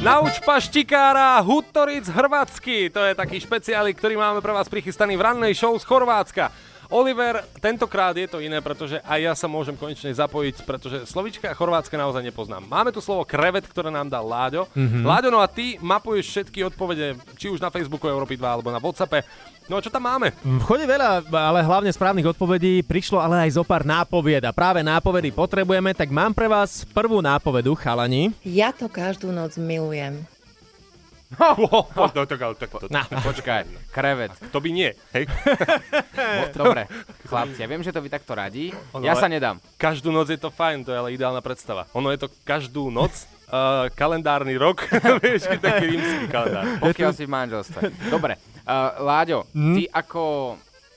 Nauč 0.00 0.40
paštikára 0.40 1.36
Hutoric 1.44 2.08
Hrvatsky. 2.08 2.88
To 2.92 3.04
je 3.04 3.12
taký 3.12 3.36
špeciálik, 3.40 4.00
ktorý 4.00 4.16
máme 4.16 4.40
pre 4.40 4.56
vás 4.56 4.68
prichystaný 4.68 5.16
v 5.16 5.24
rannej 5.24 5.52
show 5.52 5.76
z 5.76 5.84
Chorvátska. 5.84 6.48
Oliver, 6.90 7.46
tentokrát 7.62 8.18
je 8.18 8.26
to 8.26 8.42
iné, 8.42 8.58
pretože 8.58 8.98
aj 9.06 9.20
ja 9.22 9.32
sa 9.38 9.46
môžem 9.46 9.78
konečne 9.78 10.10
zapojiť, 10.10 10.66
pretože 10.66 11.06
slovička 11.06 11.54
chorvátske 11.54 11.94
naozaj 11.94 12.26
nepoznám. 12.26 12.66
Máme 12.66 12.90
tu 12.90 12.98
slovo 12.98 13.22
krevet, 13.22 13.62
ktoré 13.62 13.94
nám 13.94 14.10
dal 14.10 14.26
Láďo. 14.26 14.66
Mhm. 14.74 15.06
Láďo, 15.06 15.30
no 15.30 15.38
a 15.38 15.46
ty 15.46 15.78
mapuješ 15.78 16.26
všetky 16.26 16.66
odpovede, 16.66 17.14
či 17.38 17.46
už 17.46 17.62
na 17.62 17.70
Facebooku 17.70 18.10
Európy 18.10 18.34
2 18.34 18.42
alebo 18.42 18.74
na 18.74 18.82
Whatsappe. 18.82 19.22
No 19.70 19.78
a 19.78 19.84
čo 19.86 19.86
tam 19.86 20.02
máme? 20.02 20.34
V 20.42 20.66
chode 20.66 20.82
veľa, 20.82 21.30
ale 21.30 21.62
hlavne 21.62 21.94
správnych 21.94 22.34
odpovedí 22.34 22.82
prišlo 22.82 23.22
ale 23.22 23.46
aj 23.46 23.54
zo 23.54 23.62
pár 23.62 23.86
nápovied 23.86 24.42
a 24.42 24.50
práve 24.50 24.82
nápovedy 24.82 25.30
potrebujeme, 25.30 25.94
tak 25.94 26.10
mám 26.10 26.34
pre 26.34 26.50
vás 26.50 26.82
prvú 26.90 27.22
nápovedu, 27.22 27.78
chalani. 27.78 28.34
Ja 28.42 28.74
to 28.74 28.90
každú 28.90 29.30
noc 29.30 29.54
milujem. 29.54 30.26
Oh, 31.38 31.86
no, 32.16 32.26
tak, 32.26 32.40
ale 32.40 32.54
tak, 32.54 32.70
to, 32.72 32.90
Na, 32.90 33.06
počkaj, 33.06 33.62
krevet. 33.90 34.34
To 34.50 34.58
by 34.58 34.68
nie, 34.68 34.90
hej? 35.14 35.30
Dobre, 36.50 36.90
chlapci, 37.22 37.58
ja 37.58 37.66
viem, 37.66 37.80
že 37.80 37.94
to 37.94 38.02
vy 38.02 38.10
takto 38.10 38.34
radí. 38.34 38.74
Ono, 38.90 39.02
Ja 39.02 39.14
sa 39.14 39.30
nedám. 39.30 39.62
Každú 39.76 40.10
noc 40.10 40.26
je 40.26 40.36
to 40.36 40.50
fajn, 40.50 40.82
to 40.82 40.90
je 40.90 40.98
ale 40.98 41.14
ideálna 41.14 41.38
predstava. 41.38 41.86
Ono 41.94 42.10
je 42.10 42.18
to 42.18 42.28
každú 42.42 42.90
noc, 42.90 43.14
uh, 43.46 43.86
kalendárny 44.00 44.58
rok, 44.58 44.82
vieš, 45.22 45.46
taký 45.56 45.84
rímsky 45.88 46.26
kalendár. 46.26 46.66
Pokiaľ 46.82 47.10
si 47.14 47.24
v 47.24 47.30
manželstve. 47.30 47.80
Dobre, 48.10 48.34
uh, 48.64 48.98
Láďo, 48.98 49.46
ty 49.54 49.86
ako 49.86 50.56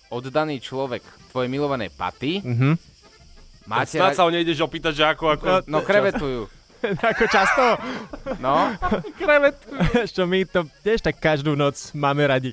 oddaný 0.09 0.57
človek 0.57 1.01
tvojej 1.29 1.49
milovanej 1.49 1.89
paty, 1.89 2.41
Mhm. 2.41 2.73
máte... 3.69 3.97
Snad 3.97 4.17
sa 4.17 4.25
ho 4.25 4.33
nejdeš 4.33 4.61
opýtať, 4.61 4.93
že 4.93 5.05
ako... 5.07 5.25
ako 5.29 5.45
No 5.69 5.81
krevetujú. 5.81 6.49
Ako 7.11 7.23
často? 7.31 7.63
No, 8.39 8.75
Krevet. 9.19 9.57
Čo 10.15 10.27
my 10.27 10.43
to 10.47 10.67
tiež 10.83 11.03
tak 11.03 11.19
každú 11.19 11.55
noc 11.55 11.91
máme 11.95 12.27
radi. 12.27 12.51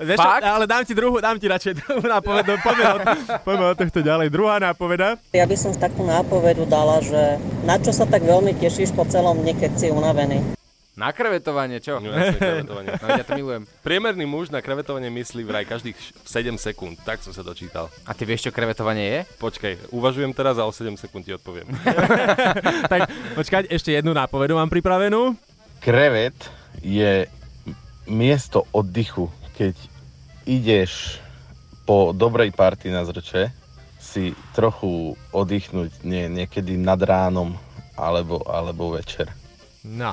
Vieš, 0.00 0.16
Fakt? 0.16 0.40
ale 0.48 0.64
dám 0.64 0.80
ti 0.88 0.96
druhú, 0.96 1.20
dám 1.20 1.36
ti 1.36 1.44
radšej 1.44 1.76
druhú 1.76 2.00
nápovedu. 2.08 2.56
Poďme 2.64 2.84
od, 2.88 3.00
poďme 3.44 3.66
od 3.68 3.76
tohto 3.76 4.00
ďalej. 4.00 4.32
Druhá 4.32 4.56
nápoveda. 4.56 5.20
Ja 5.36 5.44
by 5.44 5.56
som 5.60 5.76
takú 5.76 6.08
nápovedu 6.08 6.64
dala, 6.64 7.04
že 7.04 7.36
na 7.68 7.76
čo 7.76 7.92
sa 7.92 8.08
tak 8.08 8.24
veľmi 8.24 8.56
tešíš 8.56 8.96
po 8.96 9.04
celom 9.04 9.44
dne, 9.44 9.52
keď 9.60 9.76
si 9.76 9.92
unavený. 9.92 10.59
Na 11.00 11.08
krevetovanie, 11.10 11.80
čo? 11.80 11.96
No, 11.96 12.12
jasne, 12.12 12.36
krevetovanie. 12.36 12.92
No, 13.00 13.06
ja 13.08 13.24
to 13.24 13.32
milujem. 13.32 13.64
Priemerný 13.80 14.28
muž 14.28 14.52
na 14.52 14.60
krevetovanie 14.60 15.08
myslí 15.08 15.40
vraj 15.42 15.64
každých 15.64 15.96
š- 15.96 16.12
7 16.22 16.60
sekúnd. 16.60 17.00
Tak 17.00 17.24
som 17.24 17.32
sa 17.32 17.40
dočítal. 17.40 17.88
A 18.04 18.12
ty 18.12 18.28
vieš, 18.28 18.44
čo 18.44 18.52
krevetovanie 18.52 19.06
je? 19.08 19.20
Počkaj, 19.40 19.88
uvažujem 19.88 20.36
teraz 20.36 20.60
a 20.60 20.68
o 20.68 20.70
7 20.70 20.92
sekúnd 20.94 21.24
ti 21.24 21.32
odpoviem. 21.32 21.64
tak 22.92 23.08
počkať, 23.32 23.72
ešte 23.72 23.90
jednu 23.90 24.12
nápovedu 24.12 24.54
mám 24.54 24.68
pripravenú. 24.68 25.32
Krevet 25.80 26.36
je 26.78 27.24
miesto 28.04 28.68
oddychu, 28.70 29.26
keď 29.56 29.72
ideš 30.44 31.16
po 31.82 32.12
dobrej 32.12 32.52
party 32.52 32.92
na 32.92 33.02
zrče 33.02 33.48
si 33.96 34.32
trochu 34.50 35.12
oddychnúť 35.30 36.02
nie, 36.02 36.28
niekedy 36.28 36.76
nad 36.76 36.98
ránom 36.98 37.56
alebo, 37.96 38.40
alebo 38.44 38.92
večer. 38.92 39.28
No. 39.82 40.12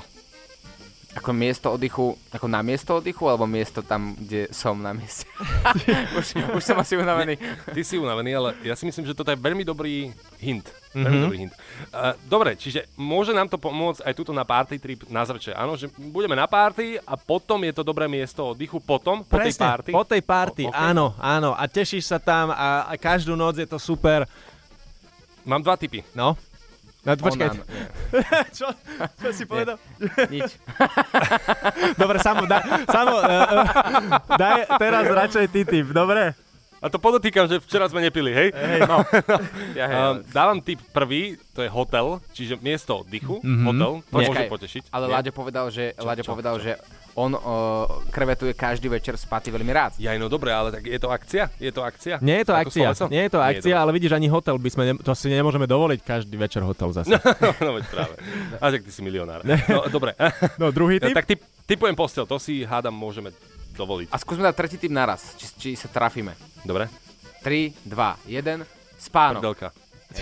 Ako 1.18 1.32
miesto 1.32 1.68
oddychu, 1.70 2.06
ako 2.30 2.46
na 2.46 2.62
miesto 2.62 2.94
oddychu, 2.94 3.26
alebo 3.26 3.44
miesto 3.44 3.82
tam, 3.82 4.14
kde 4.14 4.48
som 4.50 4.78
na 4.78 4.94
mieste? 4.94 5.26
už, 6.20 6.26
už 6.54 6.64
som 6.64 6.78
asi 6.78 6.94
unavený. 6.94 7.42
Ty 7.66 7.82
si 7.82 7.98
unavený, 7.98 8.32
ale 8.32 8.50
ja 8.62 8.74
si 8.74 8.86
myslím, 8.86 9.04
že 9.04 9.12
toto 9.12 9.28
je 9.28 9.36
veľmi 9.36 9.64
dobrý 9.64 10.10
hint. 10.38 10.70
Veľmi 10.92 11.10
Mhm. 11.10 11.24
dobrý 11.24 11.38
hint. 11.40 11.54
Uh, 11.88 12.14
dobre, 12.24 12.54
čiže 12.54 12.86
môže 12.96 13.30
nám 13.30 13.46
to 13.46 13.56
pomôcť 13.56 14.02
aj 14.02 14.14
tuto 14.14 14.30
na 14.30 14.42
party 14.42 14.78
trip 14.78 15.06
na 15.08 15.22
zrče. 15.22 15.52
Áno, 15.52 15.74
že 15.74 15.90
budeme 15.92 16.34
na 16.34 16.46
party 16.46 16.98
a 16.98 17.14
potom 17.16 17.60
je 17.60 17.72
to 17.72 17.82
dobré 17.82 18.06
miesto 18.06 18.48
oddychu, 18.48 18.78
potom, 18.78 19.22
po 19.22 19.36
tej 19.36 19.52
Presne, 19.52 19.64
party. 19.64 19.90
Po 19.92 20.04
tej 20.04 20.22
party, 20.22 20.64
O- 20.64 20.70
ok. 20.70 20.76
áno, 20.76 21.06
áno. 21.16 21.52
A 21.52 21.66
tešíš 21.66 22.06
sa 22.06 22.18
tam 22.18 22.50
a, 22.50 22.86
a 22.86 22.94
každú 22.94 23.34
noc 23.34 23.56
je 23.56 23.66
to 23.66 23.78
super. 23.78 24.30
Mám 25.44 25.62
dva 25.62 25.76
typy. 25.76 26.04
No. 26.12 26.36
No, 27.08 27.16
počkaj. 27.16 27.48
Onan, 27.56 27.64
nie. 27.64 27.88
čo, 28.60 28.68
čo 29.24 29.30
si 29.32 29.48
povedal? 29.48 29.80
Nič. 30.28 30.60
Dobre, 32.02 32.20
Samo, 32.20 32.44
da, 32.44 32.60
Samo 32.84 33.24
uh, 33.24 33.64
daj 34.36 34.68
teraz 34.76 35.08
radšej 35.08 35.46
ty 35.56 35.64
tip, 35.64 35.88
dobre? 35.96 36.36
A 36.78 36.88
to 36.88 36.96
podotýkam, 36.96 37.46
že 37.46 37.58
včera 37.58 37.86
sme 37.86 38.00
nepili, 38.00 38.30
hej? 38.30 38.50
Hej, 38.50 38.82
no. 38.92 39.02
Ja, 39.74 39.86
hej, 39.86 39.96
Um, 39.98 40.16
dávam 40.30 40.58
tip 40.60 40.78
prvý, 40.88 41.36
to 41.52 41.60
je 41.60 41.70
hotel, 41.70 42.22
čiže 42.32 42.58
miesto 42.58 43.02
oddychu, 43.02 43.40
Mhm. 43.40 43.66
hotel, 43.66 43.92
to 44.00 44.12
Počkaj, 44.12 44.30
môže 44.30 44.46
potešiť. 44.48 44.84
Ale 44.88 45.06
Nie? 45.06 45.14
Láďo 45.16 45.32
povedal, 45.32 45.66
že, 45.68 45.92
Láďo 45.96 46.22
čo, 46.22 46.30
povedal, 46.30 46.56
čo? 46.56 46.64
že 46.64 46.72
on 47.16 47.34
uh, 47.34 47.42
krevetuje 48.08 48.54
každý 48.54 48.88
večer 48.88 49.14
z 49.14 49.26
paty 49.26 49.50
veľmi 49.50 49.72
rád. 49.72 49.98
Jaj, 49.98 50.16
no 50.16 50.28
dobre, 50.28 50.54
ale 50.54 50.70
tak 50.70 50.86
je 50.86 50.96
to 50.96 51.10
akcia? 51.10 51.50
Je 51.58 51.72
to 51.72 51.82
akcia? 51.82 52.22
Nie 52.22 52.40
je 52.40 52.46
to 52.46 52.54
Ako 52.54 52.70
akcia, 52.70 52.88
sloveso? 52.88 53.06
nie 53.10 53.24
je 53.24 53.32
to 53.32 53.40
akcia, 53.42 53.74
ale 53.76 53.90
vidíš, 53.90 54.14
ani 54.14 54.28
hotel 54.28 54.54
by 54.56 54.70
sme, 54.70 54.84
ne, 54.84 54.94
to 54.96 55.12
si 55.12 55.26
nemôžeme 55.28 55.66
dovoliť 55.66 56.00
každý 56.00 56.36
večer 56.36 56.62
hotel 56.62 56.94
zase. 56.94 57.18
No, 57.42 57.50
no 57.60 57.72
veď 57.74 57.86
práve. 57.88 58.14
A 58.56 58.66
že 58.70 58.78
ty 58.80 58.92
si 58.92 59.02
milionár. 59.02 59.42
No, 59.68 59.90
dobre. 59.90 60.14
No, 60.62 60.70
druhý 60.70 60.98
No, 60.98 61.10
tip? 61.10 61.16
tak 61.16 61.26
typ, 61.26 61.40
typujem 61.66 61.94
postel, 61.94 62.24
to 62.24 62.38
si 62.38 62.62
hádam 62.62 62.94
môžeme 62.94 63.34
dovoliť. 63.78 64.08
A 64.10 64.18
skúsme 64.18 64.42
dať 64.44 64.56
tretí 64.56 64.78
tým 64.78 64.92
naraz, 64.92 65.38
či, 65.38 65.46
či 65.56 65.70
sa 65.74 65.88
trafíme. 65.88 66.34
Dobre? 66.62 66.90
3, 67.40 67.86
2, 67.86 67.94
1, 68.28 68.66
spánok. 68.98 69.40
Prdelka. 69.40 69.70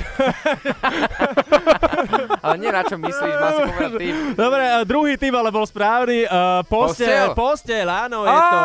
Ale 2.42 2.58
nie 2.58 2.70
na 2.70 2.82
čo 2.82 2.98
myslíš, 2.98 3.34
mal 3.36 3.52
si 3.52 3.62
povedať 3.70 3.92
ty. 3.96 4.08
Dobre, 4.34 4.64
a 4.66 4.82
druhý 4.82 5.14
tip 5.16 5.30
ale 5.32 5.50
bol 5.50 5.62
správny. 5.62 6.26
Uh, 6.26 6.66
posteľ, 6.66 7.32
Posteľ. 7.32 7.38
posteľ, 7.38 7.86
áno, 8.10 8.20
je 8.24 8.34
to. 8.34 8.62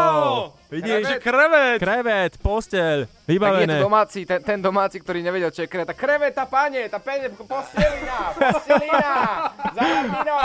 Vidíš? 0.71 1.03
Takže 1.03 1.17
krevet. 1.19 1.79
Krevet, 1.79 2.33
posteľ, 2.39 2.97
Tak 3.01 3.11
je 3.11 3.17
to 3.21 3.29
vybavené. 3.29 3.77
domáci, 3.79 4.25
ten, 4.25 4.41
ten 4.41 4.59
domáci, 4.59 4.97
ktorý 4.97 5.21
nevedel, 5.21 5.51
čo 5.51 5.61
je 5.61 5.69
kreveta. 5.69 5.93
Kreveta, 5.93 6.47
pane, 6.47 6.89
tá 6.89 6.99
pene, 6.99 7.29
postelina, 7.37 8.33
postelina, 8.33 9.13
zaradino. 9.77 10.37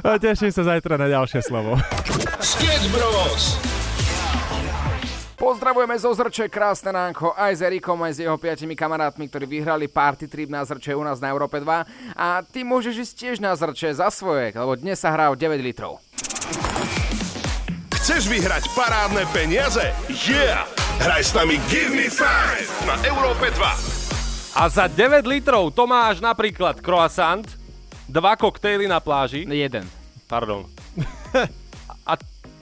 A 0.00 0.10
teším 0.16 0.50
sa 0.50 0.62
zajtra 0.64 0.96
na 0.96 1.06
ďalšie 1.06 1.38
slovo. 1.40 1.76
Sketch 2.40 2.88
Bros. 2.90 3.75
Pozdravujeme 5.36 5.92
zo 6.00 6.08
Zrče, 6.16 6.48
krásne 6.48 6.96
ránko, 6.96 7.36
aj 7.36 7.60
s 7.60 7.60
Erikom, 7.60 8.00
aj 8.00 8.12
s 8.16 8.18
jeho 8.24 8.40
piatimi 8.40 8.72
kamarátmi, 8.72 9.28
ktorí 9.28 9.44
vyhrali 9.44 9.84
party 9.84 10.32
trip 10.32 10.48
na 10.48 10.64
Zrče 10.64 10.96
u 10.96 11.04
nás 11.04 11.20
na 11.20 11.28
Európe 11.28 11.60
2. 11.60 12.16
A 12.16 12.40
ty 12.40 12.64
môžeš 12.64 13.04
ísť 13.04 13.14
tiež 13.20 13.36
na 13.44 13.52
Zrče 13.52 13.92
za 14.00 14.08
svoje, 14.08 14.56
lebo 14.56 14.72
dnes 14.80 14.96
sa 14.96 15.12
hrá 15.12 15.28
o 15.28 15.36
9 15.36 15.60
litrov. 15.60 16.00
Chceš 18.00 18.32
vyhrať 18.32 18.64
parádne 18.72 19.28
peniaze? 19.28 19.92
Yeah! 20.08 20.64
Hraj 21.04 21.22
s 21.28 21.32
nami 21.36 21.60
Give 21.68 21.92
Me 21.92 22.08
Five 22.08 22.64
na 22.88 22.96
Európe 23.04 23.52
2. 23.52 24.56
A 24.56 24.62
za 24.72 24.88
9 24.88 25.20
litrov 25.28 25.68
to 25.76 25.84
máš 25.84 26.24
napríklad 26.24 26.80
croissant, 26.80 27.44
dva 28.08 28.40
koktejly 28.40 28.88
na 28.88 29.04
pláži. 29.04 29.44
Jeden. 29.44 29.84
Pardon. 30.24 30.64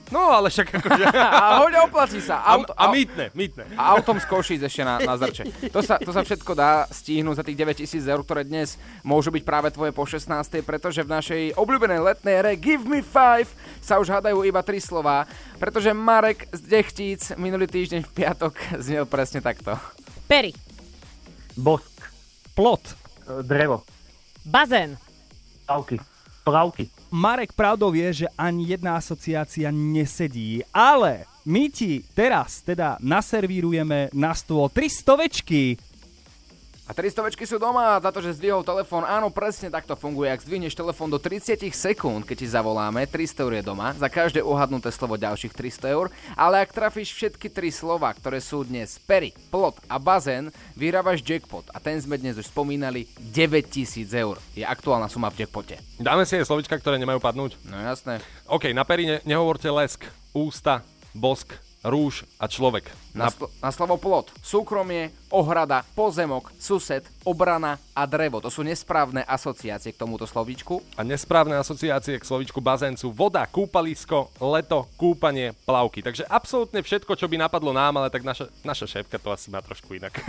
A, 0.05 0.13
no, 0.13 0.29
ale 0.29 0.53
však 0.53 0.69
akože... 0.77 1.05
A 1.41 1.65
hoď 1.65 1.73
oplatí 1.89 2.21
sa. 2.21 2.45
A, 2.45 2.61
Auto, 2.61 2.77
a 2.77 2.93
mýtne, 2.93 3.33
mýtne. 3.33 3.65
A 3.73 3.97
autom 3.97 4.21
z 4.21 4.25
Košíc 4.29 4.61
ešte 4.61 4.85
na, 4.85 5.01
na 5.01 5.17
Zrče. 5.17 5.49
To 5.73 5.81
sa, 5.81 5.97
to 5.97 6.13
sa 6.13 6.21
všetko 6.21 6.53
dá 6.53 6.85
stihnúť 6.93 7.41
za 7.41 7.43
tých 7.43 7.57
9000 7.57 8.05
eur, 8.05 8.21
ktoré 8.21 8.45
dnes 8.45 8.77
môžu 9.01 9.33
byť 9.33 9.43
práve 9.43 9.73
tvoje 9.73 9.89
po 9.89 10.05
16. 10.05 10.29
pretože 10.61 11.01
v 11.01 11.09
našej 11.09 11.41
obľúbenej 11.57 12.01
letnej 12.05 12.35
ere 12.37 12.51
Give 12.53 12.85
Me 12.85 13.01
Five 13.01 13.49
sa 13.81 13.97
už 13.97 14.13
hádajú 14.13 14.45
iba 14.45 14.61
tri 14.61 14.77
slova, 14.77 15.25
pretože 15.57 15.89
Marek 15.89 16.45
z 16.53 16.61
Dechtíc 16.61 17.33
minulý 17.41 17.65
týždeň 17.65 18.05
v 18.05 18.11
piatok 18.13 18.53
znel 18.85 19.09
presne 19.09 19.41
takto. 19.41 19.73
Pery. 20.29 20.53
Bosk. 21.57 21.89
Plot. 22.53 22.83
Drevo. 23.41 23.81
Bazén. 24.45 25.01
Plavky. 25.65 26.14
Plavky. 26.45 26.93
Marek 27.09 27.57
pravdou 27.57 27.89
je, 27.97 28.23
že 28.23 28.27
ani 28.37 28.69
jedna 28.69 29.01
asociácia 29.01 29.73
nesedí, 29.73 30.61
ale 30.69 31.25
my 31.49 31.73
ti 31.73 32.05
teraz 32.13 32.61
teda 32.61 33.01
naservírujeme 33.01 34.13
na 34.13 34.29
stôl 34.37 34.69
tri 34.69 34.85
stovečky. 34.85 35.81
A 36.85 36.93
300 36.93 37.33
sú 37.49 37.57
doma 37.57 37.97
za 37.97 38.13
to, 38.13 38.21
že 38.21 38.37
zdvihol 38.37 38.61
telefón. 38.61 39.01
Áno, 39.09 39.33
presne 39.33 39.73
takto 39.73 39.97
funguje. 39.97 40.29
Ak 40.29 40.45
zdvihneš 40.45 40.77
telefón 40.77 41.09
do 41.09 41.17
30 41.17 41.57
sekúnd, 41.73 42.21
keď 42.29 42.37
ti 42.37 42.45
zavoláme, 42.45 43.09
300 43.09 43.41
eur 43.41 43.53
je 43.57 43.63
doma. 43.65 43.89
Za 43.97 44.05
každé 44.05 44.45
uhadnuté 44.45 44.93
slovo 44.93 45.17
ďalších 45.17 45.49
300 45.49 45.97
eur. 45.97 46.13
Ale 46.37 46.61
ak 46.61 46.77
trafíš 46.77 47.09
všetky 47.17 47.49
tri 47.49 47.73
slova, 47.73 48.13
ktoré 48.13 48.37
sú 48.37 48.61
dnes 48.61 49.01
pery, 49.01 49.33
plot 49.49 49.81
a 49.89 49.97
bazén, 49.97 50.53
vyhrávaš 50.77 51.25
jackpot. 51.25 51.65
A 51.73 51.81
ten 51.81 51.97
sme 51.97 52.21
dnes 52.21 52.37
už 52.37 52.53
spomínali 52.53 53.09
9000 53.33 54.05
eur. 54.13 54.37
Je 54.53 54.61
aktuálna 54.61 55.09
suma 55.09 55.33
v 55.33 55.41
jackpote. 55.41 55.81
Dáme 55.97 56.21
si 56.29 56.37
aj 56.37 56.45
slovička, 56.45 56.77
ktoré 56.77 57.01
nemajú 57.01 57.17
padnúť. 57.17 57.57
No 57.65 57.81
jasné. 57.81 58.21
OK, 58.45 58.69
na 58.77 58.85
peri 58.85 59.09
ne- 59.09 59.25
nehovorte 59.25 59.73
lesk, 59.73 60.05
ústa, 60.37 60.85
bosk, 61.17 61.49
rúž 61.81 62.29
a 62.37 62.45
človek. 62.45 63.04
Na, 63.15 63.31
sl- 63.31 63.47
na 63.63 63.71
slovo 63.71 63.95
plot. 63.95 64.35
Súkromie, 64.43 65.15
ohrada, 65.31 65.87
pozemok, 65.95 66.51
sused, 66.59 67.07
obrana 67.23 67.79
a 67.95 68.03
drevo. 68.03 68.43
To 68.43 68.51
sú 68.51 68.59
nesprávne 68.59 69.23
asociácie 69.23 69.95
k 69.95 69.99
tomuto 70.03 70.27
slovíčku. 70.27 70.83
A 70.99 71.01
nesprávne 71.07 71.55
asociácie 71.55 72.19
k 72.19 72.27
slovičku 72.27 72.59
bazén 72.59 72.99
sú 72.99 73.15
voda, 73.15 73.47
kúpalisko, 73.47 74.35
leto, 74.43 74.91
kúpanie, 74.99 75.55
plavky. 75.63 76.03
Takže 76.03 76.27
absolútne 76.27 76.83
všetko, 76.83 77.15
čo 77.15 77.31
by 77.31 77.39
napadlo 77.39 77.71
nám, 77.71 78.03
ale 78.03 78.11
tak 78.11 78.27
naša, 78.27 78.51
naša 78.67 78.83
šéfka 78.83 79.15
to 79.15 79.31
asi 79.31 79.47
má 79.47 79.63
trošku 79.63 79.95
inak. 79.95 80.19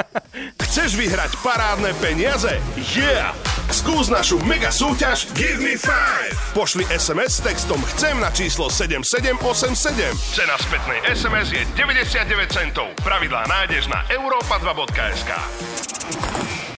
Chceš 0.62 0.94
vyhrať 0.94 1.34
parádne 1.42 1.90
peniaze? 1.98 2.54
Yeah! 2.94 3.34
Skús 3.68 4.08
našu 4.08 4.40
mega 4.48 4.72
súťaž 4.72 5.28
Give 5.36 5.60
me 5.60 5.76
5! 5.76 6.56
Pošli 6.56 6.88
SMS 6.88 7.36
s 7.36 7.44
textom 7.44 7.76
Chcem 7.92 8.16
na 8.16 8.32
číslo 8.32 8.72
7787. 8.72 10.16
Cena 10.32 10.56
spätnej 10.56 11.04
SMS 11.12 11.52
je 11.52 11.62
99 11.76 12.27
centov. 12.52 12.92
Pravidlá 13.00 13.48
nájdeš 13.48 13.88
na 13.88 14.04
europa2.sk. 14.12 15.32